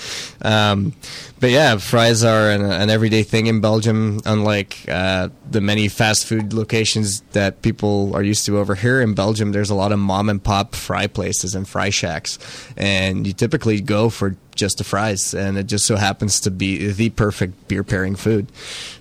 Um, 0.42 0.94
but 1.40 1.50
yeah, 1.50 1.76
fries 1.76 2.24
are 2.24 2.50
an, 2.50 2.62
an, 2.62 2.90
everyday 2.90 3.22
thing 3.22 3.46
in 3.46 3.60
Belgium, 3.60 4.20
unlike 4.24 4.84
uh, 4.88 5.28
the 5.48 5.60
many 5.60 5.88
fast 5.88 6.26
food 6.26 6.52
locations 6.52 7.20
that 7.32 7.62
people 7.62 8.14
are 8.16 8.22
used 8.22 8.44
to 8.46 8.58
over 8.58 8.74
here 8.74 9.00
in 9.00 9.14
Belgium. 9.14 9.52
There's 9.52 9.70
a 9.70 9.74
lot 9.74 9.92
of 9.92 9.98
mom 9.98 10.28
and 10.28 10.42
pop 10.42 10.74
fry 10.74 11.06
places 11.06 11.54
and 11.54 11.68
fry 11.68 11.90
shacks, 11.90 12.38
and 12.76 13.26
you 13.26 13.32
typically 13.32 13.80
go 13.80 14.08
for 14.08 14.36
just 14.58 14.78
the 14.78 14.84
fries, 14.84 15.32
and 15.32 15.56
it 15.56 15.66
just 15.66 15.86
so 15.86 15.96
happens 15.96 16.40
to 16.40 16.50
be 16.50 16.92
the 16.92 17.08
perfect 17.10 17.68
beer 17.68 17.82
pairing 17.82 18.16
food. 18.16 18.52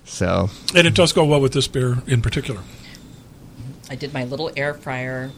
So, 0.04 0.48
and 0.74 0.86
it 0.86 0.94
does 0.94 1.12
go 1.12 1.24
well 1.24 1.40
with 1.40 1.52
this 1.52 1.68
beer 1.68 1.98
in 2.06 2.22
particular. 2.22 2.62
I 3.90 3.96
did 3.96 4.14
my 4.14 4.24
little 4.24 4.50
air 4.56 4.74
fryer 4.74 5.30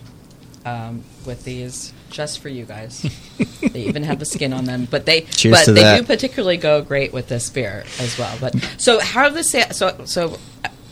um, 0.65 1.03
with 1.27 1.45
these 1.45 1.93
just 2.11 2.41
for 2.41 2.49
you 2.49 2.65
guys. 2.65 3.03
they 3.73 3.83
even 3.83 4.03
have 4.03 4.19
the 4.19 4.25
skin 4.25 4.53
on 4.53 4.65
them, 4.65 4.87
but 4.91 5.07
they 5.07 5.23
Cheers 5.23 5.67
but 5.67 5.75
they 5.75 5.83
that. 5.83 6.01
do 6.01 6.07
particularly 6.07 6.57
go 6.57 6.83
great 6.83 7.13
with 7.13 7.29
this 7.29 7.49
beer 7.51 7.85
as 7.99 8.19
well. 8.19 8.37
But 8.41 8.55
so 8.79 9.01
how 9.01 9.23
are 9.23 9.31
the 9.31 9.45
sa- 9.45 9.71
so 9.73 10.05
so. 10.05 10.39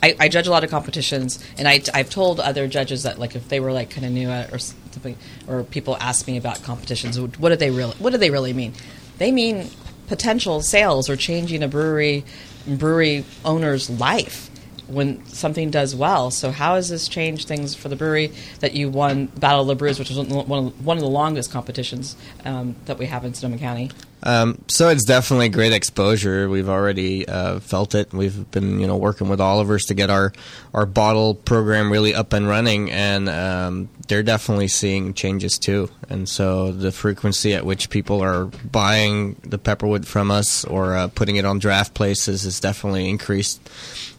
I, 0.00 0.14
I 0.20 0.28
judge 0.28 0.46
a 0.46 0.52
lot 0.52 0.62
of 0.62 0.70
competitions, 0.70 1.44
and 1.58 1.66
I, 1.66 1.82
I've 1.92 2.08
told 2.08 2.38
other 2.38 2.68
judges 2.68 3.02
that 3.02 3.18
like 3.18 3.34
if 3.34 3.48
they 3.48 3.58
were 3.58 3.72
like 3.72 3.90
kind 3.90 4.06
of 4.06 4.12
new 4.12 4.28
at 4.28 4.46
it 4.46 4.54
or 4.54 4.58
something, 4.58 5.16
or 5.48 5.64
people 5.64 5.96
ask 5.98 6.24
me 6.28 6.36
about 6.36 6.62
competitions, 6.62 7.18
what 7.18 7.48
do 7.48 7.56
they 7.56 7.72
really 7.72 7.96
what 7.98 8.10
do 8.10 8.16
they 8.16 8.30
really 8.30 8.52
mean? 8.52 8.74
They 9.18 9.32
mean 9.32 9.70
potential 10.06 10.62
sales 10.62 11.10
or 11.10 11.16
changing 11.16 11.62
a 11.62 11.68
brewery 11.68 12.24
brewery 12.66 13.24
owner's 13.44 13.88
life 13.88 14.50
when 14.88 15.24
something 15.26 15.70
does 15.70 15.94
well. 15.94 16.30
So 16.30 16.50
how 16.50 16.74
has 16.76 16.88
this 16.88 17.08
changed 17.08 17.46
things 17.46 17.74
for 17.74 17.88
the 17.88 17.96
brewery 17.96 18.32
that 18.60 18.72
you 18.72 18.88
won 18.88 19.26
Battle 19.26 19.62
of 19.62 19.66
the 19.68 19.74
Brews, 19.74 19.98
which 19.98 20.10
is 20.10 20.18
one 20.18 20.66
of, 20.66 20.84
one 20.84 20.96
of 20.96 21.02
the 21.02 21.08
longest 21.08 21.50
competitions 21.50 22.16
um, 22.44 22.74
that 22.86 22.98
we 22.98 23.06
have 23.06 23.24
in 23.24 23.34
Sonoma 23.34 23.58
County? 23.58 23.90
Um, 24.22 24.64
so 24.66 24.88
it's 24.88 25.04
definitely 25.04 25.48
great 25.48 25.72
exposure. 25.72 26.48
We've 26.48 26.68
already 26.68 27.26
uh, 27.26 27.60
felt 27.60 27.94
it. 27.94 28.12
We've 28.12 28.50
been, 28.50 28.80
you 28.80 28.86
know, 28.86 28.96
working 28.96 29.28
with 29.28 29.40
Oliver's 29.40 29.84
to 29.86 29.94
get 29.94 30.10
our 30.10 30.32
our 30.74 30.86
bottle 30.86 31.34
program 31.34 31.90
really 31.90 32.14
up 32.14 32.32
and 32.32 32.48
running, 32.48 32.90
and 32.90 33.28
um, 33.28 33.88
they're 34.08 34.22
definitely 34.22 34.68
seeing 34.68 35.14
changes 35.14 35.58
too. 35.58 35.90
And 36.08 36.28
so 36.28 36.72
the 36.72 36.90
frequency 36.90 37.54
at 37.54 37.64
which 37.64 37.90
people 37.90 38.22
are 38.22 38.46
buying 38.46 39.36
the 39.44 39.58
Pepperwood 39.58 40.06
from 40.06 40.30
us 40.30 40.64
or 40.64 40.96
uh, 40.96 41.08
putting 41.08 41.36
it 41.36 41.44
on 41.44 41.58
draft 41.58 41.94
places 41.94 42.42
has 42.42 42.58
definitely 42.58 43.08
increased 43.08 43.60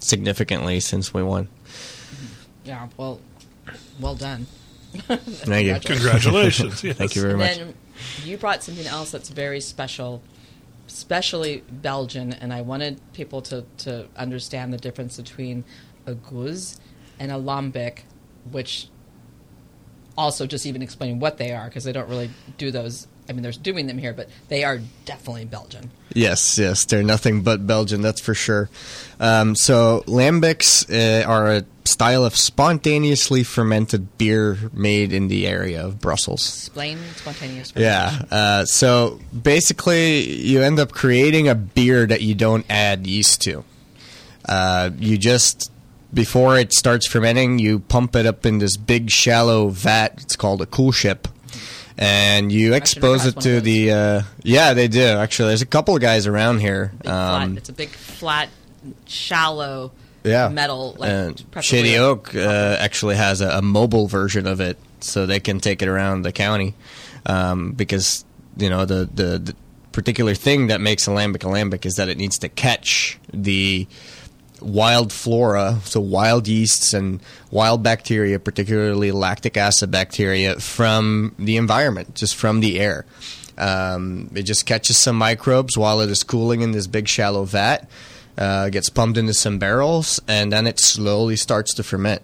significantly 0.01 0.79
since 0.79 1.13
we 1.13 1.24
won. 1.24 1.50
Yeah, 2.63 2.88
well, 2.98 3.20
well 4.00 4.15
done. 4.15 4.48
Thank 4.93 5.67
you. 5.67 5.79
Congratulations. 5.79 6.84
yes. 6.84 6.98
Thank 6.98 7.15
you 7.15 7.22
very 7.22 7.34
and 7.34 7.39
much. 7.39 7.58
then 7.58 7.74
you 8.24 8.38
brought 8.38 8.63
something 8.63 8.88
else 8.88 9.12
that's 9.12 9.29
very 9.29 9.62
special, 9.62 10.22
especially 10.88 11.63
Belgian, 11.69 12.34
and 12.34 12.53
I 12.53 12.62
wanted 12.62 13.00
people 13.13 13.41
to, 13.43 13.65
to 13.79 14.08
understand 14.15 14.74
the 14.74 14.77
difference 14.77 15.17
between 15.17 15.63
a 16.05 16.15
gueuze 16.15 16.79
and 17.19 17.31
a 17.31 17.36
lambic, 17.36 18.00
which 18.51 18.89
also 20.17 20.46
just 20.46 20.65
even 20.65 20.81
explain 20.81 21.19
what 21.19 21.38
they 21.38 21.53
are 21.53 21.65
because 21.65 21.84
they 21.84 21.91
don't 21.93 22.10
really 22.10 22.29
do 22.58 22.72
those. 22.72 23.08
I 23.30 23.32
mean, 23.32 23.44
they're 23.44 23.52
doing 23.52 23.86
them 23.86 24.00
here, 24.00 24.12
but 24.12 24.28
they 24.48 24.64
are 24.64 24.80
definitely 25.06 25.46
Belgian. 25.46 25.92
Yes, 26.14 26.58
yes, 26.58 26.86
they're 26.86 27.04
nothing 27.04 27.44
but 27.44 27.68
Belgian, 27.68 28.02
that's 28.02 28.20
for 28.20 28.34
sure. 28.34 28.70
Um, 29.20 29.56
so 29.56 30.04
lambics 30.08 30.90
uh, 30.90 31.28
are 31.28 31.52
a 31.52 31.66
style 31.86 32.26
of 32.26 32.36
spontaneously 32.36 33.44
fermented 33.44 34.18
beer 34.18 34.58
made 34.74 35.14
in 35.14 35.28
the 35.28 35.46
area 35.48 35.86
of 35.86 36.00
Brussels. 36.02 36.42
Explain 36.42 36.98
spontaneous. 37.16 37.72
Yeah. 37.76 38.24
Uh, 38.32 38.66
so 38.66 39.20
basically, 39.44 40.28
you 40.28 40.64
end 40.64 40.80
up 40.80 40.92
creating 40.92 41.48
a 41.48 41.56
beer 41.56 42.08
that 42.08 42.22
you 42.22 42.34
don't 42.34 42.66
add 42.70 43.06
yeast 43.06 43.42
to. 43.44 43.64
Uh, 44.48 44.90
you 44.98 45.18
just 45.20 45.72
before 46.12 46.58
it 46.58 46.74
starts 46.74 47.08
fermenting, 47.08 47.60
you 47.60 47.80
pump 47.80 48.16
it 48.16 48.26
up 48.26 48.46
in 48.46 48.58
this 48.58 48.78
big 48.78 49.12
shallow 49.12 49.70
vat. 49.70 50.14
It's 50.24 50.36
called 50.36 50.62
a 50.62 50.66
coolship. 50.66 51.28
And 52.01 52.50
you 52.50 52.75
expose 52.75 53.25
it 53.25 53.41
to 53.41 53.60
the 53.60 53.91
uh, 53.91 54.22
yeah 54.41 54.74
they 54.74 54.88
do 54.88 55.03
actually 55.03 55.50
there's 55.50 55.62
a 55.62 55.65
couple 55.65 55.94
of 55.96 56.01
guys 56.01 56.27
around 56.27 56.60
here 56.60 56.94
um, 57.06 57.56
flat, 57.56 57.58
it's 57.58 57.70
a 57.70 57.74
big, 57.74 57.89
flat, 57.89 58.50
shallow 59.06 59.91
yeah 60.24 60.48
metal. 60.48 60.96
Like, 60.98 61.10
and 61.10 61.46
Shady 61.60 61.98
Oak 61.98 62.34
uh, 62.34 62.77
actually 62.79 63.18
has 63.18 63.41
a, 63.41 63.50
a 63.50 63.62
mobile 63.62 64.08
version 64.08 64.48
of 64.48 64.62
it, 64.62 64.77
so 65.01 65.25
they 65.25 65.41
can 65.41 65.60
take 65.60 65.82
it 65.82 65.89
around 65.89 66.22
the 66.22 66.32
county. 66.32 66.74
Um, 67.25 67.74
because 67.74 68.24
you 68.56 68.70
know 68.70 68.86
the, 68.86 69.10
the 69.13 69.38
the 69.39 69.56
particular 69.91 70.36
thing 70.36 70.68
that 70.68 70.79
makes 70.79 71.06
a 71.06 71.12
lambic 71.12 71.44
a 71.44 71.48
lambic 71.48 71.86
is 71.86 71.96
that 71.96 72.08
it 72.08 72.18
needs 72.18 72.39
to 72.39 72.48
catch 72.48 73.20
the 73.34 73.88
wild 74.62 75.12
flora, 75.12 75.80
so 75.84 76.00
wild 76.00 76.48
yeasts 76.48 76.94
and 76.94 77.20
wild 77.51 77.84
bacteria, 77.84 78.39
particularly 78.39 79.12
lactic 79.12 79.58
acid 79.58 79.92
bacteria, 79.92 80.60
from 80.60 81.36
the 81.38 81.58
environment, 81.58 82.16
just 82.16 82.36
from 82.36 82.60
the 82.60 82.80
air. 82.80 83.06
Um, 83.58 84.32
it 84.36 84.44
just 84.44 84.66
catches 84.66 84.98
some 84.98 85.18
microbes 85.18 85.78
while 85.78 86.01
it 86.01 86.10
is 86.10 86.24
cooling 86.24 86.62
in 86.62 86.72
this 86.72 86.88
big 86.88 87.08
shallow 87.08 87.44
vat, 87.44 87.89
uh, 88.38 88.70
gets 88.70 88.89
pumped 88.89 89.18
into 89.18 89.34
some 89.34 89.60
barrels, 89.60 90.20
and 90.28 90.51
then 90.51 90.66
it 90.66 90.80
slowly 90.80 91.36
starts 91.36 91.74
to 91.75 91.84
ferment. 91.84 92.22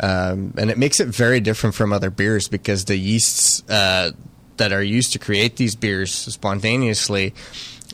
Um, 0.00 0.54
and 0.58 0.70
it 0.70 0.78
makes 0.78 0.98
it 0.98 1.08
very 1.08 1.38
different 1.40 1.76
from 1.76 1.92
other 1.92 2.10
beers 2.10 2.48
because 2.48 2.86
the 2.86 2.96
yeasts 2.96 3.62
uh, 3.70 4.10
that 4.56 4.72
are 4.72 4.82
used 4.82 5.12
to 5.12 5.18
create 5.18 5.56
these 5.56 5.76
beers 5.76 6.12
spontaneously 6.12 7.34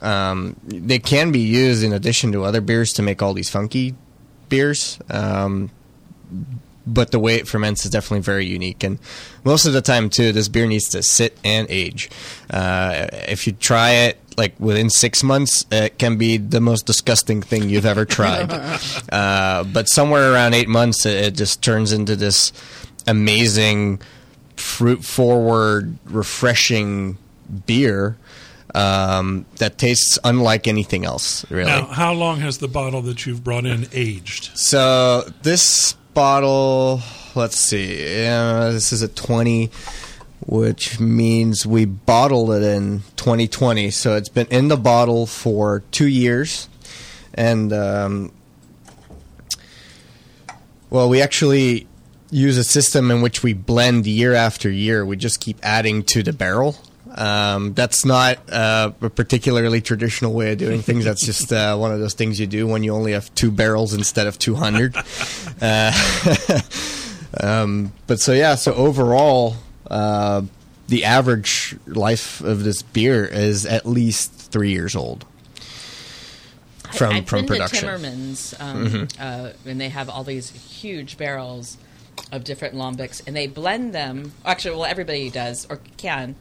um, 0.00 0.57
they 0.64 0.99
can 0.99 1.33
be 1.33 1.40
used 1.40 1.83
in 1.83 1.92
addition 1.92 2.33
to 2.33 2.45
other 2.45 2.61
beers 2.61 2.92
to 2.95 3.02
make 3.02 3.23
all 3.23 3.35
these 3.35 3.50
funky 3.50 3.95
beers. 4.49 4.99
Um, 5.11 5.71
but 6.87 7.11
the 7.11 7.19
way 7.19 7.37
it 7.37 7.47
ferments 7.47 7.85
is 7.85 7.90
definitely 7.90 8.23
very 8.23 8.47
unique. 8.47 8.83
And 8.83 8.99
most 9.45 9.66
of 9.66 9.73
the 9.73 9.83
time, 9.83 10.11
too, 10.11 10.33
this 10.33 10.49
beer 10.49 10.66
needs 10.66 10.88
to 10.90 11.02
sit 11.02 11.38
and 11.45 11.66
age. 11.71 12.11
Uh, 12.49 13.09
if 13.12 13.47
you 13.47 13.52
try 13.52 13.90
it 13.90 14.19
like 14.37 14.59
within 14.59 14.90
six 14.90 15.23
months, 15.23 15.66
it 15.71 15.99
can 15.99 16.16
be 16.16 16.37
the 16.38 16.61
most 16.61 16.87
disgusting 16.87 17.42
thing 17.42 17.69
you've 17.69 17.87
ever 17.87 18.04
tried. 18.07 18.50
uh, 19.12 19.64
but 19.64 19.88
somewhere 19.88 20.33
around 20.33 20.54
eight 20.54 20.69
months, 20.69 21.04
it, 21.07 21.25
it 21.25 21.35
just 21.35 21.62
turns 21.62 21.92
into 21.92 22.16
this 22.16 22.52
amazing, 23.07 24.00
fruit 24.57 25.04
forward, 25.04 25.97
refreshing 26.07 27.19
beer 27.66 28.16
um, 28.74 29.46
that 29.56 29.78
tastes 29.78 30.18
unlike 30.24 30.66
anything 30.68 31.04
else, 31.04 31.48
really. 31.50 31.70
Now, 31.70 31.86
how 31.86 32.12
long 32.12 32.40
has 32.40 32.58
the 32.58 32.68
bottle 32.68 33.02
that 33.02 33.26
you've 33.26 33.44
brought 33.44 33.66
in 33.66 33.86
aged? 33.92 34.56
So 34.56 35.24
this 35.42 35.94
bottle, 36.14 37.02
let's 37.34 37.56
see, 37.56 38.26
uh, 38.26 38.72
this 38.72 38.92
is 38.92 39.02
a 39.02 39.08
20, 39.08 39.70
which 40.46 41.00
means 41.00 41.66
we 41.66 41.84
bottled 41.84 42.50
it 42.52 42.62
in 42.62 43.00
2020. 43.16 43.90
So 43.90 44.16
it's 44.16 44.28
been 44.28 44.46
in 44.48 44.68
the 44.68 44.76
bottle 44.76 45.26
for 45.26 45.82
two 45.90 46.08
years. 46.08 46.68
And, 47.34 47.72
um, 47.72 48.32
well, 50.90 51.08
we 51.08 51.22
actually 51.22 51.86
use 52.30 52.56
a 52.56 52.64
system 52.64 53.10
in 53.10 53.22
which 53.22 53.42
we 53.42 53.52
blend 53.52 54.06
year 54.06 54.34
after 54.34 54.70
year. 54.70 55.04
We 55.04 55.16
just 55.16 55.40
keep 55.40 55.58
adding 55.62 56.02
to 56.04 56.22
the 56.22 56.32
barrel. 56.32 56.76
Um, 57.12 57.75
that's 57.75 58.04
not 58.04 58.38
uh, 58.50 58.92
a 59.00 59.11
particularly 59.11 59.80
traditional 59.80 60.33
way 60.33 60.52
of 60.52 60.59
doing 60.59 60.83
things. 60.83 61.04
That's 61.04 61.25
just 61.25 61.52
uh, 61.52 61.76
one 61.76 61.92
of 61.92 62.00
those 62.00 62.14
things 62.14 62.38
you 62.38 62.47
do 62.47 62.66
when 62.66 62.83
you 62.85 62.95
only 62.95 63.12
have 63.12 63.35
two 63.35 63.50
barrels 63.50 63.95
instead 63.95 64.26
of 64.26 64.38
200. 64.38 64.95
uh, 65.61 65.92
um, 67.40 67.92
but 68.07 68.21
so, 68.21 68.33
yeah, 68.33 68.54
so 68.54 68.75
overall, 68.75 69.57
uh, 69.90 70.42
the 70.88 71.04
average 71.04 71.76
life 71.87 72.40
of 72.42 72.64
this 72.64 72.83
beer 72.83 73.25
is 73.25 73.66
at 73.66 73.87
least 73.87 74.33
three 74.33 74.73
years 74.73 74.95
old 74.95 75.25
from, 76.92 77.14
I've 77.14 77.28
from 77.28 77.40
been 77.40 77.49
production. 77.49 77.88
to 77.88 77.95
Timmermans, 77.95 78.61
um, 78.61 79.09
uh, 79.19 79.50
and 79.64 79.80
they 79.80 79.88
have 79.88 80.09
all 80.09 80.25
these 80.25 80.50
huge 80.50 81.16
barrels 81.16 81.78
of 82.33 82.45
different 82.45 82.75
lambics, 82.75 83.23
and 83.26 83.35
they 83.35 83.47
blend 83.47 83.95
them. 83.95 84.33
Actually, 84.45 84.76
well, 84.76 84.85
everybody 84.85 85.30
does 85.30 85.66
or 85.71 85.80
can. 85.97 86.37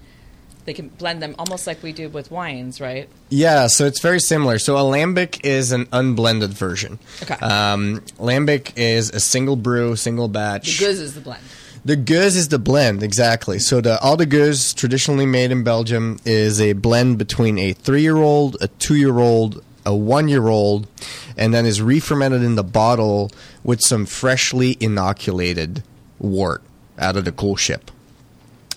They 0.70 0.74
can 0.76 0.90
blend 0.90 1.20
them 1.20 1.34
almost 1.40 1.66
like 1.66 1.82
we 1.82 1.94
do 1.94 2.10
with 2.10 2.30
wines, 2.30 2.80
right? 2.80 3.10
Yeah, 3.30 3.66
so 3.66 3.88
it's 3.88 4.02
very 4.02 4.20
similar. 4.20 4.60
So 4.60 4.78
a 4.78 4.82
lambic 4.82 5.44
is 5.44 5.72
an 5.72 5.88
unblended 5.92 6.52
version. 6.52 7.00
Okay. 7.24 7.34
Um, 7.44 8.02
lambic 8.20 8.74
is 8.76 9.10
a 9.10 9.20
single 9.20 9.56
brew, 9.56 9.96
single 9.96 10.28
batch. 10.28 10.78
The 10.78 10.86
gueuze 10.86 11.02
is 11.02 11.16
the 11.16 11.22
blend. 11.22 11.42
The 11.86 11.98
gueuze 11.98 12.36
is 12.36 12.50
the 12.50 12.60
blend, 12.60 13.02
exactly. 13.02 13.58
So 13.58 13.82
the 13.82 14.00
all 14.00 14.16
the 14.16 14.28
gueuze 14.28 14.76
traditionally 14.76 15.26
made 15.26 15.50
in 15.50 15.64
Belgium 15.64 16.20
is 16.24 16.62
a 16.62 16.74
blend 16.74 17.18
between 17.18 17.58
a 17.58 17.74
three-year-old, 17.74 18.58
a 18.62 18.68
two-year-old, 18.68 19.64
a 19.88 19.90
a 19.90 19.96
one 19.96 20.28
year 20.28 20.50
old, 20.50 20.88
and 21.36 21.52
then 21.52 21.66
is 21.66 21.82
re-fermented 21.82 22.44
in 22.44 22.54
the 22.54 22.64
bottle 22.64 23.32
with 23.64 23.82
some 23.82 24.06
freshly 24.06 24.78
inoculated 24.80 25.82
wort 26.20 26.62
out 27.00 27.18
of 27.18 27.26
the 27.26 27.32
coolship. 27.32 27.90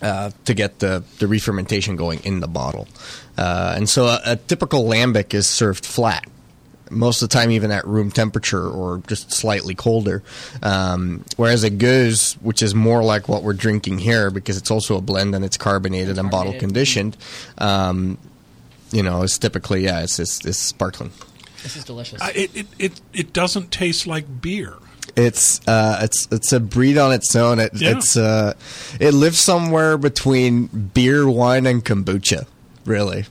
Uh, 0.02 0.32
to 0.44 0.52
get 0.52 0.80
the, 0.80 1.04
the 1.20 1.28
re-fermentation 1.28 1.94
going 1.94 2.18
in 2.24 2.40
the 2.40 2.48
bottle. 2.48 2.88
Uh, 3.38 3.74
and 3.76 3.88
so 3.88 4.06
a, 4.06 4.20
a 4.24 4.36
typical 4.36 4.82
lambic 4.82 5.32
is 5.32 5.46
served 5.46 5.86
flat 5.86 6.26
most 6.92 7.22
of 7.22 7.28
the 7.28 7.32
time 7.32 7.50
even 7.50 7.70
at 7.70 7.86
room 7.86 8.10
temperature 8.10 8.68
or 8.68 8.98
just 9.06 9.32
slightly 9.32 9.74
colder. 9.74 10.22
Um, 10.62 11.24
whereas 11.36 11.64
a 11.64 11.70
gueuze, 11.70 12.34
which 12.42 12.62
is 12.62 12.74
more 12.74 13.02
like 13.02 13.28
what 13.28 13.42
we're 13.42 13.54
drinking 13.54 13.98
here 13.98 14.30
because 14.30 14.56
it's 14.56 14.70
also 14.70 14.96
a 14.96 15.00
blend 15.00 15.34
and 15.34 15.44
it's 15.44 15.56
carbonated 15.56 16.18
and 16.18 16.30
bottle 16.30 16.52
conditioned, 16.58 17.16
um, 17.58 18.18
you 18.90 19.02
know, 19.02 19.22
it's 19.22 19.38
typically 19.38 19.84
yeah, 19.84 20.02
it's 20.02 20.18
it's, 20.18 20.44
it's 20.44 20.58
sparkling. 20.58 21.10
This 21.62 21.76
is 21.76 21.84
delicious. 21.84 22.20
Uh, 22.20 22.32
it, 22.34 22.56
it, 22.56 22.66
it, 22.78 23.00
it 23.14 23.32
doesn't 23.32 23.70
taste 23.70 24.06
like 24.06 24.42
beer. 24.42 24.74
It's 25.16 25.66
uh, 25.68 25.98
it's 26.02 26.26
it's 26.30 26.52
a 26.52 26.60
breed 26.60 26.96
on 26.98 27.12
its 27.12 27.34
own. 27.36 27.58
It, 27.58 27.72
Yeah. 27.74 27.96
It's 27.96 28.16
uh, 28.16 28.54
it 28.98 29.12
lives 29.12 29.38
somewhere 29.38 29.98
between 29.98 30.66
beer, 30.66 31.28
wine, 31.28 31.66
and 31.66 31.84
kombucha. 31.84 32.46
Really, 32.84 33.26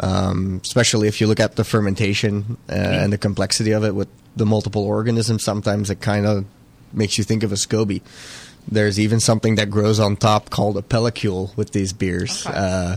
um, 0.00 0.60
especially 0.64 1.08
if 1.08 1.20
you 1.20 1.26
look 1.26 1.40
at 1.40 1.56
the 1.56 1.64
fermentation 1.64 2.56
uh, 2.68 2.72
and 2.72 3.12
the 3.12 3.18
complexity 3.18 3.72
of 3.72 3.84
it 3.84 3.94
with 3.94 4.08
the 4.36 4.44
multiple 4.44 4.82
organisms. 4.82 5.44
Sometimes 5.44 5.88
it 5.90 6.00
kind 6.00 6.26
of 6.26 6.44
makes 6.92 7.16
you 7.16 7.24
think 7.24 7.42
of 7.42 7.52
a 7.52 7.56
SCOBY. 7.56 8.02
There's 8.66 8.98
even 8.98 9.20
something 9.20 9.56
that 9.56 9.70
grows 9.70 10.00
on 10.00 10.16
top 10.16 10.50
called 10.50 10.76
a 10.76 10.82
pellicule 10.82 11.56
with 11.56 11.72
these 11.72 11.92
beers. 11.92 12.46
Okay. 12.46 12.56
Uh, 12.56 12.96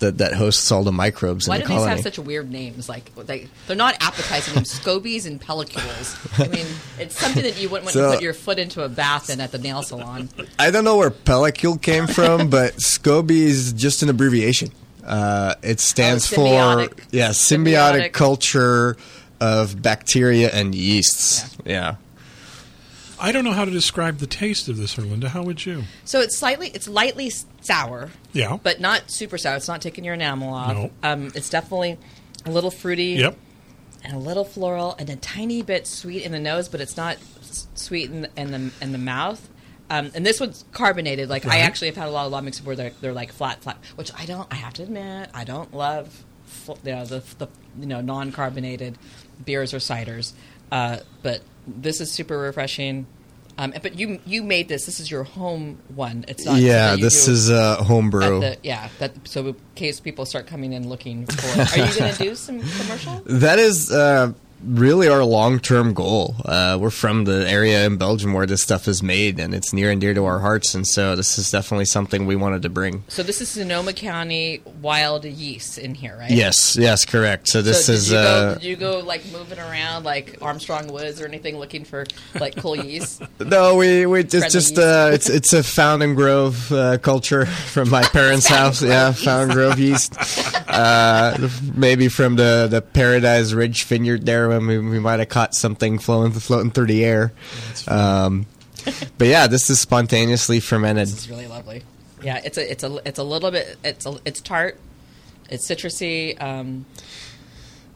that, 0.00 0.18
that 0.18 0.34
hosts 0.34 0.70
all 0.72 0.82
the 0.82 0.92
microbes 0.92 1.48
Why 1.48 1.56
in 1.56 1.62
do 1.62 1.68
the 1.68 1.74
these 1.74 1.86
have 1.86 2.00
such 2.00 2.18
weird 2.18 2.50
names? 2.50 2.88
Like 2.88 3.14
they, 3.14 3.48
they're 3.66 3.76
not 3.76 3.96
appetizing 4.00 4.54
names. 4.56 4.70
Scobies 4.72 5.26
and 5.26 5.40
pellicules. 5.40 6.16
I 6.38 6.48
mean, 6.48 6.66
it's 6.98 7.18
something 7.18 7.42
that 7.42 7.60
you 7.60 7.68
wouldn't 7.68 7.84
want 7.86 7.94
So- 7.94 8.10
to 8.10 8.14
put 8.16 8.22
your 8.22 8.34
foot 8.34 8.58
into 8.58 8.82
a 8.82 8.88
bath 8.88 9.30
in 9.30 9.40
at 9.40 9.52
the 9.52 9.58
nail 9.58 9.82
salon. 9.82 10.28
I 10.58 10.70
don't 10.70 10.84
know 10.84 10.96
where 10.96 11.10
pellicule 11.10 11.80
came 11.80 12.06
from, 12.06 12.50
but 12.50 12.74
SCOBY 12.76 13.30
is 13.42 13.72
just 13.72 14.02
an 14.02 14.08
abbreviation. 14.08 14.70
Uh, 15.04 15.54
it 15.62 15.80
stands 15.80 16.32
Oh, 16.32 16.36
for 16.36 16.94
yeah, 17.10 17.28
symbiotic, 17.30 18.06
Symbiotic. 18.08 18.12
culture 18.12 18.96
of 19.40 19.80
bacteria 19.82 20.50
and 20.50 20.74
yeasts. 20.74 21.56
Yeah. 21.66 21.96
I 23.20 23.32
don't 23.32 23.44
know 23.44 23.52
how 23.52 23.64
to 23.64 23.70
describe 23.70 24.18
the 24.18 24.26
taste 24.26 24.68
of 24.68 24.76
this, 24.76 24.96
Herlinda. 24.96 25.28
How 25.28 25.42
would 25.42 25.64
you? 25.64 25.84
So 26.04 26.20
it's 26.20 26.36
slightly, 26.36 26.68
it's 26.68 26.88
lightly 26.88 27.30
sour, 27.60 28.10
Yeah. 28.32 28.58
but 28.62 28.80
not 28.80 29.10
super 29.10 29.38
sour. 29.38 29.56
It's 29.56 29.68
not 29.68 29.80
taking 29.80 30.04
your 30.04 30.14
enamel 30.14 30.52
off. 30.52 30.72
No. 30.74 30.90
Um, 31.02 31.32
it's 31.34 31.48
definitely 31.50 31.98
a 32.44 32.50
little 32.50 32.70
fruity. 32.70 33.12
Yep. 33.20 33.36
and 34.06 34.14
a 34.14 34.18
little 34.18 34.44
floral 34.44 34.94
and 34.98 35.08
a 35.08 35.16
tiny 35.16 35.62
bit 35.62 35.86
sweet 35.86 36.24
in 36.24 36.32
the 36.32 36.38
nose, 36.38 36.68
but 36.68 36.78
it's 36.82 36.94
not 36.96 37.16
sweet 37.74 38.10
in 38.10 38.20
the 38.22 38.30
in 38.36 38.50
the, 38.50 38.70
in 38.82 38.92
the 38.92 38.98
mouth. 38.98 39.48
Um, 39.88 40.10
and 40.14 40.26
this 40.26 40.40
one's 40.40 40.64
carbonated. 40.72 41.30
Like 41.30 41.46
I 41.46 41.60
actually 41.60 41.88
have 41.88 41.96
had 41.96 42.08
a 42.08 42.10
lot 42.10 42.26
of 42.26 42.32
lambics 42.32 42.62
where 42.62 42.76
they're, 42.76 42.92
they're 43.00 43.12
like 43.14 43.32
flat, 43.32 43.62
flat, 43.62 43.78
which 43.96 44.10
I 44.14 44.26
don't. 44.26 44.46
I 44.52 44.56
have 44.56 44.74
to 44.74 44.82
admit, 44.82 45.30
I 45.32 45.44
don't 45.44 45.72
love 45.72 46.22
you 46.84 46.92
know, 46.92 47.04
the 47.06 47.22
the 47.38 47.48
you 47.80 47.86
know 47.86 48.02
non 48.02 48.30
carbonated 48.30 48.98
beers 49.42 49.72
or 49.72 49.78
ciders. 49.78 50.32
Uh, 50.70 50.98
but 51.22 51.40
this 51.66 52.00
is 52.00 52.10
super 52.10 52.38
refreshing. 52.38 53.06
Um, 53.56 53.72
but 53.82 53.96
you 53.96 54.18
you 54.26 54.42
made 54.42 54.68
this. 54.68 54.84
This 54.84 54.98
is 54.98 55.08
your 55.10 55.22
home 55.22 55.78
one. 55.94 56.24
It's 56.26 56.44
not. 56.44 56.58
yeah, 56.58 56.96
this 56.96 57.28
is 57.28 57.50
uh, 57.50 57.76
homebrew. 57.76 58.40
the- 58.40 58.58
yeah, 58.64 58.88
that 58.98 59.12
so 59.28 59.46
in 59.48 59.56
case 59.76 60.00
people 60.00 60.26
start 60.26 60.48
coming 60.48 60.72
in 60.72 60.88
looking 60.88 61.24
for. 61.26 61.60
Are 61.60 61.86
you 61.86 61.96
going 61.98 62.12
to 62.14 62.18
do 62.18 62.34
some 62.34 62.60
commercial? 62.60 63.22
That 63.26 63.60
is 63.60 63.92
uh, 63.92 64.32
really 64.64 65.08
our 65.08 65.24
long 65.24 65.58
term 65.58 65.94
goal. 65.94 66.34
Uh, 66.44 66.78
we're 66.80 66.90
from 66.90 67.24
the 67.24 67.48
area 67.48 67.86
in 67.86 67.96
Belgium 67.96 68.32
where 68.32 68.46
this 68.46 68.62
stuff 68.62 68.88
is 68.88 69.02
made, 69.02 69.38
and 69.38 69.54
it's 69.54 69.72
near 69.72 69.90
and 69.90 70.00
dear 70.00 70.14
to 70.14 70.24
our 70.24 70.38
hearts. 70.38 70.74
And 70.74 70.86
so 70.86 71.16
this 71.16 71.38
is 71.38 71.50
definitely 71.50 71.84
something 71.84 72.26
we 72.26 72.36
wanted 72.36 72.62
to 72.62 72.68
bring. 72.68 73.04
So 73.08 73.22
this 73.22 73.40
is 73.40 73.48
Sonoma 73.48 73.92
County 73.92 74.62
wild 74.80 75.24
yeast 75.24 75.78
in 75.78 75.94
here, 75.94 76.16
right? 76.16 76.30
Yes, 76.30 76.76
yes, 76.76 77.04
correct. 77.04 77.48
So 77.48 77.62
this 77.62 77.86
so 77.86 77.92
is. 77.92 78.08
Did 78.08 78.12
you, 78.12 78.18
uh, 78.18 78.54
go, 78.54 78.54
did 78.54 78.64
you 78.64 78.76
go 78.76 78.98
like 79.00 79.32
moving 79.32 79.58
around 79.58 80.04
like 80.04 80.38
Armstrong 80.40 80.88
Woods 80.88 81.20
or 81.20 81.26
anything 81.26 81.58
looking 81.58 81.84
for 81.84 82.04
like 82.38 82.56
cool 82.56 82.76
yeast? 82.76 83.22
No, 83.44 83.76
we 83.76 84.06
we 84.06 84.20
it's 84.20 84.32
Friendly 84.32 84.50
just 84.50 84.78
uh, 84.78 85.10
it's 85.12 85.28
it's 85.28 85.52
a 85.52 85.62
Fountain 85.62 86.14
Grove 86.14 86.72
uh, 86.72 86.98
culture 86.98 87.44
from 87.46 87.90
my 87.90 88.02
parents' 88.12 88.46
house. 88.46 88.82
Yeah, 88.82 89.12
Fountain 89.12 89.54
Grove 89.54 89.78
yeast. 89.78 90.16
Uh, 90.68 91.48
maybe 91.74 92.08
from 92.08 92.36
the, 92.36 92.66
the 92.70 92.82
Paradise 92.82 93.52
Ridge 93.52 93.84
vineyard 93.84 94.26
there 94.26 94.48
when 94.58 94.66
we, 94.66 94.78
we 94.78 94.98
might 94.98 95.18
have 95.20 95.28
caught 95.28 95.54
something 95.54 95.98
floating 95.98 96.32
floating 96.38 96.70
through 96.70 96.86
the 96.86 97.04
air. 97.04 97.32
Um, 97.88 98.46
but 99.18 99.28
yeah, 99.28 99.46
this 99.46 99.70
is 99.70 99.80
spontaneously 99.80 100.60
fermented. 100.60 101.08
It's 101.08 101.28
really 101.28 101.46
lovely. 101.46 101.82
Yeah, 102.22 102.40
it's 102.44 102.58
a 102.58 102.70
it's 102.70 102.84
a 102.84 102.98
it's 103.06 103.18
a 103.18 103.22
little 103.24 103.50
bit 103.50 103.76
it's 103.84 104.06
a, 104.06 104.18
it's 104.24 104.40
tart, 104.40 104.78
it's 105.50 105.66
citrusy. 105.68 106.40
Um, 106.42 106.86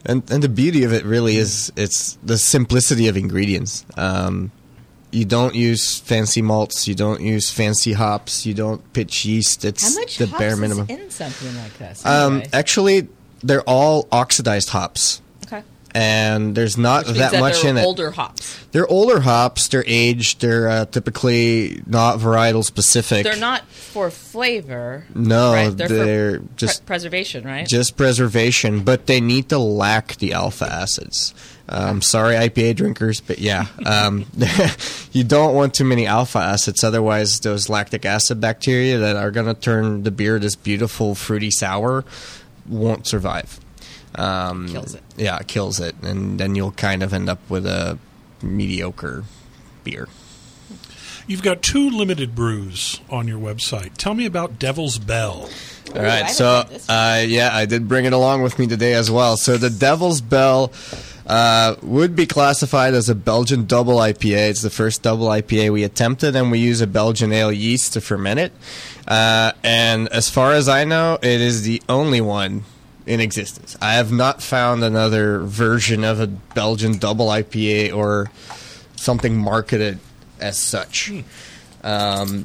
And 0.05 0.31
and 0.31 0.43
the 0.43 0.49
beauty 0.49 0.85
of 0.85 0.93
it 0.93 1.05
really 1.05 1.37
is 1.37 1.73
it's 1.77 2.19
the 2.23 2.39
simplicity 2.39 3.09
of 3.09 3.17
ingredients. 3.17 3.85
Um, 3.97 4.53
you 5.11 5.25
don't 5.25 5.55
use 5.55 5.99
fancy 5.99 6.43
malts. 6.43 6.87
You 6.87 6.95
don't 6.95 7.21
use 7.23 7.51
fancy 7.51 7.95
hops. 7.95 8.45
You 8.45 8.53
don't 8.53 8.93
pitch 8.93 9.25
yeast. 9.25 9.65
It's 9.65 9.83
how 9.83 10.01
much 10.01 10.19
the 10.19 10.27
hops 10.27 10.39
bare 10.39 10.53
is 10.53 10.59
minimum. 10.61 10.87
in 10.89 11.11
something 11.11 11.57
like 11.57 11.79
this? 11.79 12.05
Um, 12.05 12.35
anyway? 12.35 12.51
actually, 12.53 13.09
they're 13.43 13.63
all 13.63 14.07
oxidized 14.13 14.69
hops. 14.69 15.23
And 15.95 16.55
there's 16.55 16.77
not 16.77 17.07
means 17.07 17.19
that, 17.19 17.41
much 17.41 17.65
in 17.65 17.77
it. 17.77 17.85
older 17.85 18.11
hops. 18.11 18.65
They're 18.73 18.87
older 18.87 19.21
hops. 19.21 19.69
They're 19.69 19.85
aged. 19.87 20.41
They're 20.41 20.69
uh, 20.69 20.85
typically 20.87 21.83
not 21.87 22.19
varietal 22.19 22.65
specific. 22.65 23.25
They're 23.25 23.37
not 23.37 23.67
for 23.67 24.11
flavor. 24.11 25.07
No, 25.15 25.53
right? 25.53 25.77
they're, 25.77 25.89
they're 25.89 26.41
for 26.41 26.47
just- 26.57 26.81
pre- 26.83 26.87
preservation, 26.87 27.45
right? 27.45 27.67
just 27.67 27.97
preservation, 27.97 28.85
but 28.85 29.07
they 29.07 29.21
need 29.21 29.49
to 29.49 29.59
lack 29.59 30.17
the 30.17 30.33
alpha 30.33 30.67
acids. 30.71 31.35
Um, 31.71 32.01
sorry, 32.01 32.35
IPA 32.35 32.77
drinkers, 32.77 33.21
but 33.21 33.39
yeah, 33.39 33.67
um, 33.87 34.25
you 35.13 35.25
don't 35.25 35.55
want 35.55 35.75
too 35.75 35.85
many 35.85 36.07
alpha 36.07 36.39
acids. 36.39 36.83
Otherwise, 36.83 37.41
those 37.41 37.69
lactic 37.69 38.05
acid 38.05 38.41
bacteria 38.41 38.99
that 38.99 39.17
are 39.17 39.31
going 39.31 39.47
to 39.47 39.55
turn 39.55 40.03
the 40.03 40.11
beer 40.11 40.39
this 40.39 40.57
beautiful 40.57 41.15
fruity 41.15 41.51
sour 41.51 42.05
won't 42.67 43.07
survive. 43.07 43.61
Um, 44.15 44.69
Kills 44.69 44.95
it. 44.95 45.03
Yeah, 45.17 45.39
it 45.39 45.47
kills 45.49 45.81
it, 45.81 45.95
and 46.03 46.39
then 46.41 46.55
you'll 46.55 46.73
kind 46.73 47.03
of 47.03 47.13
end 47.13 47.29
up 47.29 47.39
with 47.49 47.67
a 47.67 47.99
mediocre 48.43 49.25
beer. 49.85 50.09
You've 51.27 51.43
got 51.43 51.61
two 51.63 51.91
limited 51.91 52.35
brews 52.35 53.01
on 53.11 53.29
your 53.29 53.39
website. 53.39 53.97
Tell 53.99 54.15
me 54.15 54.25
about 54.25 54.59
Devil's 54.59 54.99
Bell. 54.99 55.51
All 55.95 56.03
right, 56.03 56.25
I 56.25 56.27
so 56.29 56.45
had 56.59 56.69
this 56.69 56.89
one. 56.89 56.97
uh, 56.97 57.25
yeah, 57.27 57.51
I 57.53 57.67
did 57.67 57.87
bring 57.87 58.07
it 58.07 58.13
along 58.15 58.43
with 58.43 58.59
me 58.59 58.67
today 58.67 58.95
as 58.95 59.11
well. 59.11 59.37
So 59.37 59.57
the 59.59 59.69
Devil's 59.71 60.21
Bell 60.23 60.73
uh, 61.27 61.77
would 61.83 62.17
be 62.17 62.27
classified 62.27 62.95
as 62.95 63.11
a 63.11 63.15
Belgian 63.15 63.67
double 63.67 63.97
IPA. 63.97 64.49
It's 64.51 64.63
the 64.63 64.71
first 64.71 65.03
double 65.03 65.27
IPA 65.29 65.71
we 65.73 65.85
attempted, 65.85 66.35
and 66.35 66.51
we 66.51 66.59
use 66.61 66.81
a 66.81 66.87
Belgian 66.87 67.31
ale 67.33 67.53
yeast 67.53 67.93
to 67.93 68.01
ferment 68.01 68.41
it. 68.41 68.53
Uh, 69.07 69.53
and 69.63 70.09
as 70.09 70.31
far 70.31 70.53
as 70.53 70.69
I 70.69 70.85
know, 70.85 71.19
it 71.21 71.41
is 71.43 71.63
the 71.63 71.83
only 71.91 72.23
one 72.23 72.65
in 73.09 73.21
existence. 73.21 73.77
I 73.81 73.95
have 73.95 74.13
not 74.13 74.43
found 74.43 74.85
another 74.85 75.41
version 75.41 76.05
of 76.05 76.21
a 76.21 76.27
Belgian 76.27 76.99
double 76.99 77.29
IPA 77.29 77.95
or 77.95 78.31
something 78.97 79.37
marketed 79.37 79.99
as 80.41 80.59
such. 80.59 81.11
Um, 81.83 82.45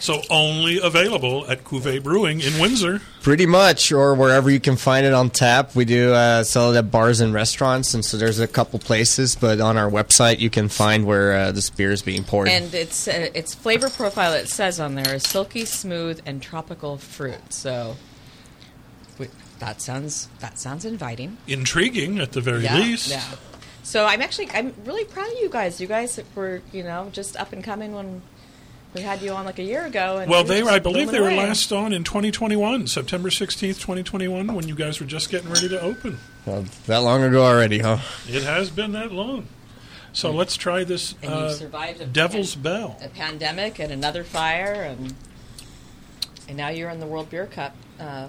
So 0.00 0.22
only 0.30 0.78
available 0.80 1.44
at 1.50 1.64
Cuver 1.64 2.00
Brewing 2.00 2.40
in 2.40 2.60
Windsor. 2.60 3.02
Pretty 3.22 3.46
much, 3.46 3.90
or 3.90 4.14
wherever 4.14 4.48
you 4.48 4.60
can 4.60 4.76
find 4.76 5.04
it 5.04 5.12
on 5.12 5.28
tap. 5.28 5.74
We 5.74 5.84
do 5.84 6.12
uh, 6.12 6.44
sell 6.44 6.72
it 6.72 6.78
at 6.78 6.92
bars 6.92 7.20
and 7.20 7.34
restaurants, 7.34 7.94
and 7.94 8.04
so 8.04 8.16
there's 8.16 8.38
a 8.38 8.46
couple 8.46 8.78
places. 8.78 9.34
But 9.34 9.60
on 9.60 9.76
our 9.76 9.90
website, 9.90 10.38
you 10.38 10.50
can 10.50 10.68
find 10.68 11.04
where 11.04 11.32
uh, 11.32 11.52
this 11.52 11.68
beer 11.68 11.90
is 11.90 12.00
being 12.02 12.22
poured. 12.22 12.46
And 12.48 12.72
its 12.72 13.08
uh, 13.08 13.30
its 13.34 13.56
flavor 13.56 13.90
profile 13.90 14.34
it 14.34 14.48
says 14.48 14.78
on 14.78 14.94
there 14.94 15.16
is 15.16 15.24
silky 15.24 15.64
smooth 15.64 16.20
and 16.24 16.40
tropical 16.40 16.96
fruit. 16.96 17.52
So 17.52 17.96
wait, 19.18 19.30
that 19.58 19.80
sounds 19.82 20.28
that 20.40 20.58
sounds 20.58 20.84
inviting. 20.84 21.38
Intriguing 21.46 22.18
at 22.18 22.32
the 22.32 22.40
very 22.40 22.64
yeah, 22.64 22.76
least. 22.76 23.10
yeah. 23.10 23.24
So 23.82 24.04
I'm 24.06 24.22
actually 24.22 24.50
I'm 24.50 24.74
really 24.84 25.04
proud 25.04 25.26
of 25.32 25.38
you 25.38 25.48
guys. 25.48 25.80
You 25.80 25.86
guys 25.86 26.20
were 26.34 26.62
you 26.72 26.82
know 26.82 27.08
just 27.12 27.36
up 27.36 27.52
and 27.52 27.62
coming 27.64 27.92
when 27.94 28.22
we 28.94 29.02
had 29.02 29.20
you 29.20 29.32
on 29.32 29.44
like 29.44 29.58
a 29.58 29.62
year 29.62 29.84
ago. 29.84 30.18
And 30.18 30.30
Well, 30.30 30.44
they 30.44 30.62
were 30.62 30.70
were, 30.70 30.76
I 30.76 30.78
believe 30.78 31.10
they 31.10 31.18
booming 31.18 31.36
were 31.36 31.42
last 31.42 31.70
on 31.72 31.92
in 31.92 32.04
2021, 32.04 32.86
September 32.86 33.28
16th, 33.28 33.80
2021, 33.80 34.46
when 34.54 34.66
you 34.66 34.74
guys 34.74 34.98
were 34.98 35.06
just 35.06 35.30
getting 35.30 35.50
ready 35.50 35.68
to 35.68 35.80
open. 35.80 36.18
Well, 36.46 36.64
that 36.86 36.98
long 36.98 37.22
ago 37.22 37.44
already, 37.44 37.80
huh? 37.80 37.98
It 38.26 38.44
has 38.44 38.70
been 38.70 38.92
that 38.92 39.12
long. 39.12 39.46
So 40.14 40.30
let's 40.30 40.56
try 40.56 40.84
this 40.84 41.12
And 41.22 41.30
you 41.30 41.36
uh, 41.36 41.50
survived 41.50 42.00
a 42.00 42.06
Devil's 42.06 42.54
pan- 42.54 42.62
Bell. 42.62 42.98
a 43.02 43.08
pandemic 43.08 43.78
and 43.78 43.92
another 43.92 44.24
fire 44.24 44.72
and 44.72 45.14
and 46.48 46.56
now 46.56 46.68
you're 46.68 46.88
in 46.88 46.98
the 46.98 47.06
World 47.06 47.28
Beer 47.28 47.44
Cup. 47.46 47.76
Uh, 48.00 48.28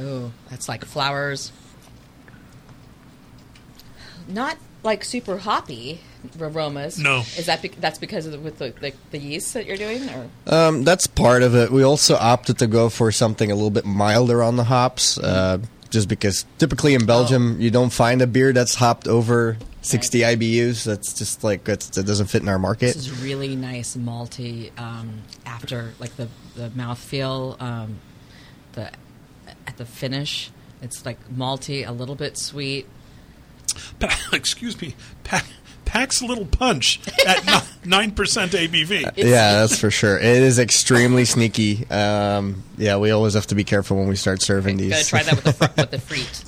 oh, 0.00 0.32
that's 0.50 0.68
like 0.68 0.84
flowers, 0.84 1.52
not 4.28 4.56
like 4.82 5.04
super 5.04 5.38
hoppy 5.38 6.00
aromas. 6.40 6.98
No. 6.98 7.20
is 7.36 7.46
that 7.46 7.62
be- 7.62 7.68
that's 7.68 7.98
because 7.98 8.26
of 8.26 8.32
the, 8.32 8.38
with 8.40 8.58
the, 8.58 8.70
the 8.80 8.92
the 9.10 9.18
yeast 9.18 9.54
that 9.54 9.66
you're 9.66 9.76
doing, 9.76 10.08
or 10.08 10.28
Um, 10.46 10.84
that's 10.84 11.06
part 11.06 11.42
of 11.42 11.54
it. 11.54 11.70
We 11.70 11.82
also 11.82 12.16
opted 12.16 12.58
to 12.58 12.66
go 12.66 12.88
for 12.88 13.12
something 13.12 13.50
a 13.50 13.54
little 13.54 13.70
bit 13.70 13.84
milder 13.84 14.42
on 14.42 14.56
the 14.56 14.64
hops, 14.64 15.18
uh, 15.18 15.58
just 15.90 16.08
because 16.08 16.46
typically 16.58 16.94
in 16.94 17.06
Belgium 17.06 17.60
you 17.60 17.70
don't 17.70 17.92
find 17.92 18.22
a 18.22 18.26
beer 18.26 18.52
that's 18.52 18.74
hopped 18.76 19.06
over 19.06 19.56
60 19.82 20.20
IBUs. 20.20 20.84
That's 20.84 21.12
just 21.12 21.42
like 21.44 21.64
that's, 21.64 21.88
that 21.90 22.06
doesn't 22.06 22.26
fit 22.26 22.42
in 22.42 22.48
our 22.48 22.58
market. 22.58 22.86
this 22.94 22.96
is 22.96 23.22
really 23.22 23.56
nice 23.56 23.96
malty 23.96 24.76
um, 24.78 25.22
after 25.44 25.92
like 25.98 26.16
the 26.16 26.28
the 26.56 26.68
mouthfeel, 26.70 27.60
um, 27.60 27.98
the 28.72 28.90
at 29.66 29.76
the 29.76 29.84
finish. 29.84 30.50
It's 30.80 31.04
like 31.06 31.18
malty, 31.30 31.86
a 31.86 31.92
little 31.92 32.14
bit 32.14 32.36
sweet. 32.38 32.86
Pa- 34.00 34.18
excuse 34.32 34.80
me, 34.80 34.94
pack, 35.24 35.44
packs 35.84 36.20
a 36.20 36.26
little 36.26 36.44
punch 36.46 37.00
at 37.26 37.64
nine 37.84 38.10
percent 38.10 38.52
ABV. 38.52 39.12
yeah, 39.16 39.52
that's 39.60 39.78
for 39.78 39.90
sure. 39.90 40.18
It 40.18 40.24
is 40.24 40.58
extremely 40.58 41.24
sneaky. 41.24 41.88
Um, 41.88 42.64
yeah, 42.76 42.96
we 42.96 43.10
always 43.12 43.34
have 43.34 43.46
to 43.48 43.54
be 43.54 43.64
careful 43.64 43.96
when 43.96 44.08
we 44.08 44.16
start 44.16 44.42
serving 44.42 44.76
these. 44.76 44.90
Gotta 44.90 45.00
these. 45.02 45.08
try 45.08 45.22
that 45.22 45.34
with 45.36 45.44
the 45.44 45.52
fr- 45.52 45.72
with 45.76 45.90
the 45.90 45.96
frites. 46.14 46.44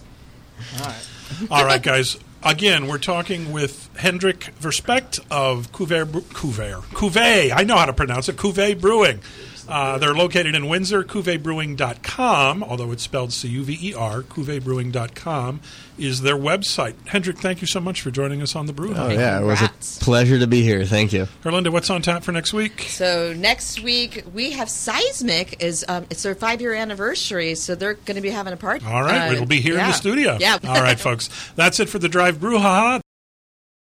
All 0.81 0.87
right. 0.87 1.51
All 1.51 1.65
right, 1.65 1.83
guys. 1.83 2.19
Again, 2.43 2.89
we're 2.89 2.99
talking 2.99 3.53
with 3.53 3.89
Hendrik 3.97 4.53
Verspecht 4.61 5.19
of 5.31 5.73
Cuver, 5.73 6.05
Bre- 6.11 6.19
Cuver, 6.19 6.83
Cuver. 6.93 7.51
I 7.55 7.65
know 7.65 7.77
how 7.77 7.87
to 7.87 7.95
pronounce 7.95 8.29
it. 8.29 8.37
Cuver 8.37 8.79
Brewing. 8.79 9.21
Uh, 9.69 9.99
they're 9.99 10.15
located 10.15 10.55
in 10.55 10.69
Windsor. 10.69 11.05
CuverBrewing.com, 11.05 12.65
although 12.65 12.91
it's 12.93 13.03
spelled 13.03 13.33
C-U-V-E-R. 13.33 14.23
CuverBrewing.com 14.23 15.61
is 15.99 16.23
their 16.23 16.37
website. 16.37 16.95
Hendrik, 17.07 17.39
thank 17.39 17.61
you 17.61 17.67
so 17.67 17.81
much 17.81 18.01
for 18.01 18.11
joining 18.11 18.43
us 18.43 18.57
on 18.57 18.67
the 18.67 18.73
Brew 18.73 18.91
oh 18.93 18.95
Hub. 18.95 19.13
yeah, 19.13 19.41
it 19.41 19.45
was 19.45 19.63
a 19.63 19.69
pleasure 20.03 20.39
to 20.39 20.47
be 20.47 20.63
here. 20.63 20.85
Thank 20.85 21.13
you. 21.13 21.29
Herlinda, 21.43 21.71
what's 21.71 21.91
on 21.91 22.03
tap 22.03 22.25
for 22.25 22.33
next 22.33 22.53
week? 22.53 22.83
So 22.89 23.33
next 23.35 23.81
week 23.81 24.25
we 24.33 24.53
have 24.53 24.69
Seismic 24.69 25.63
is 25.63 25.85
um, 25.89 26.07
it's 26.11 26.23
their 26.23 26.35
five 26.35 26.61
year 26.61 26.75
anniversary, 26.75 27.55
so 27.55 27.75
they're 27.75 27.95
going 27.95 28.17
to 28.17 28.23
be 28.23 28.31
having 28.31 28.53
a 28.53 28.57
party. 28.57 28.85
All 28.87 29.03
right, 29.03 29.29
Uh, 29.29 29.33
it'll 29.35 29.47
be 29.47 29.61
here 29.61 29.79
in 29.79 29.87
the 29.87 29.93
studio. 29.93 30.37
Yeah. 30.41 30.59
All 30.65 30.83
right, 30.83 30.99
folks. 30.99 31.29
That's 31.57 31.79
it 31.81 31.89
for 31.89 31.99
the 31.99 32.09
Drive 32.09 32.41
Brew 32.41 32.55
Brouhaha. 32.55 33.04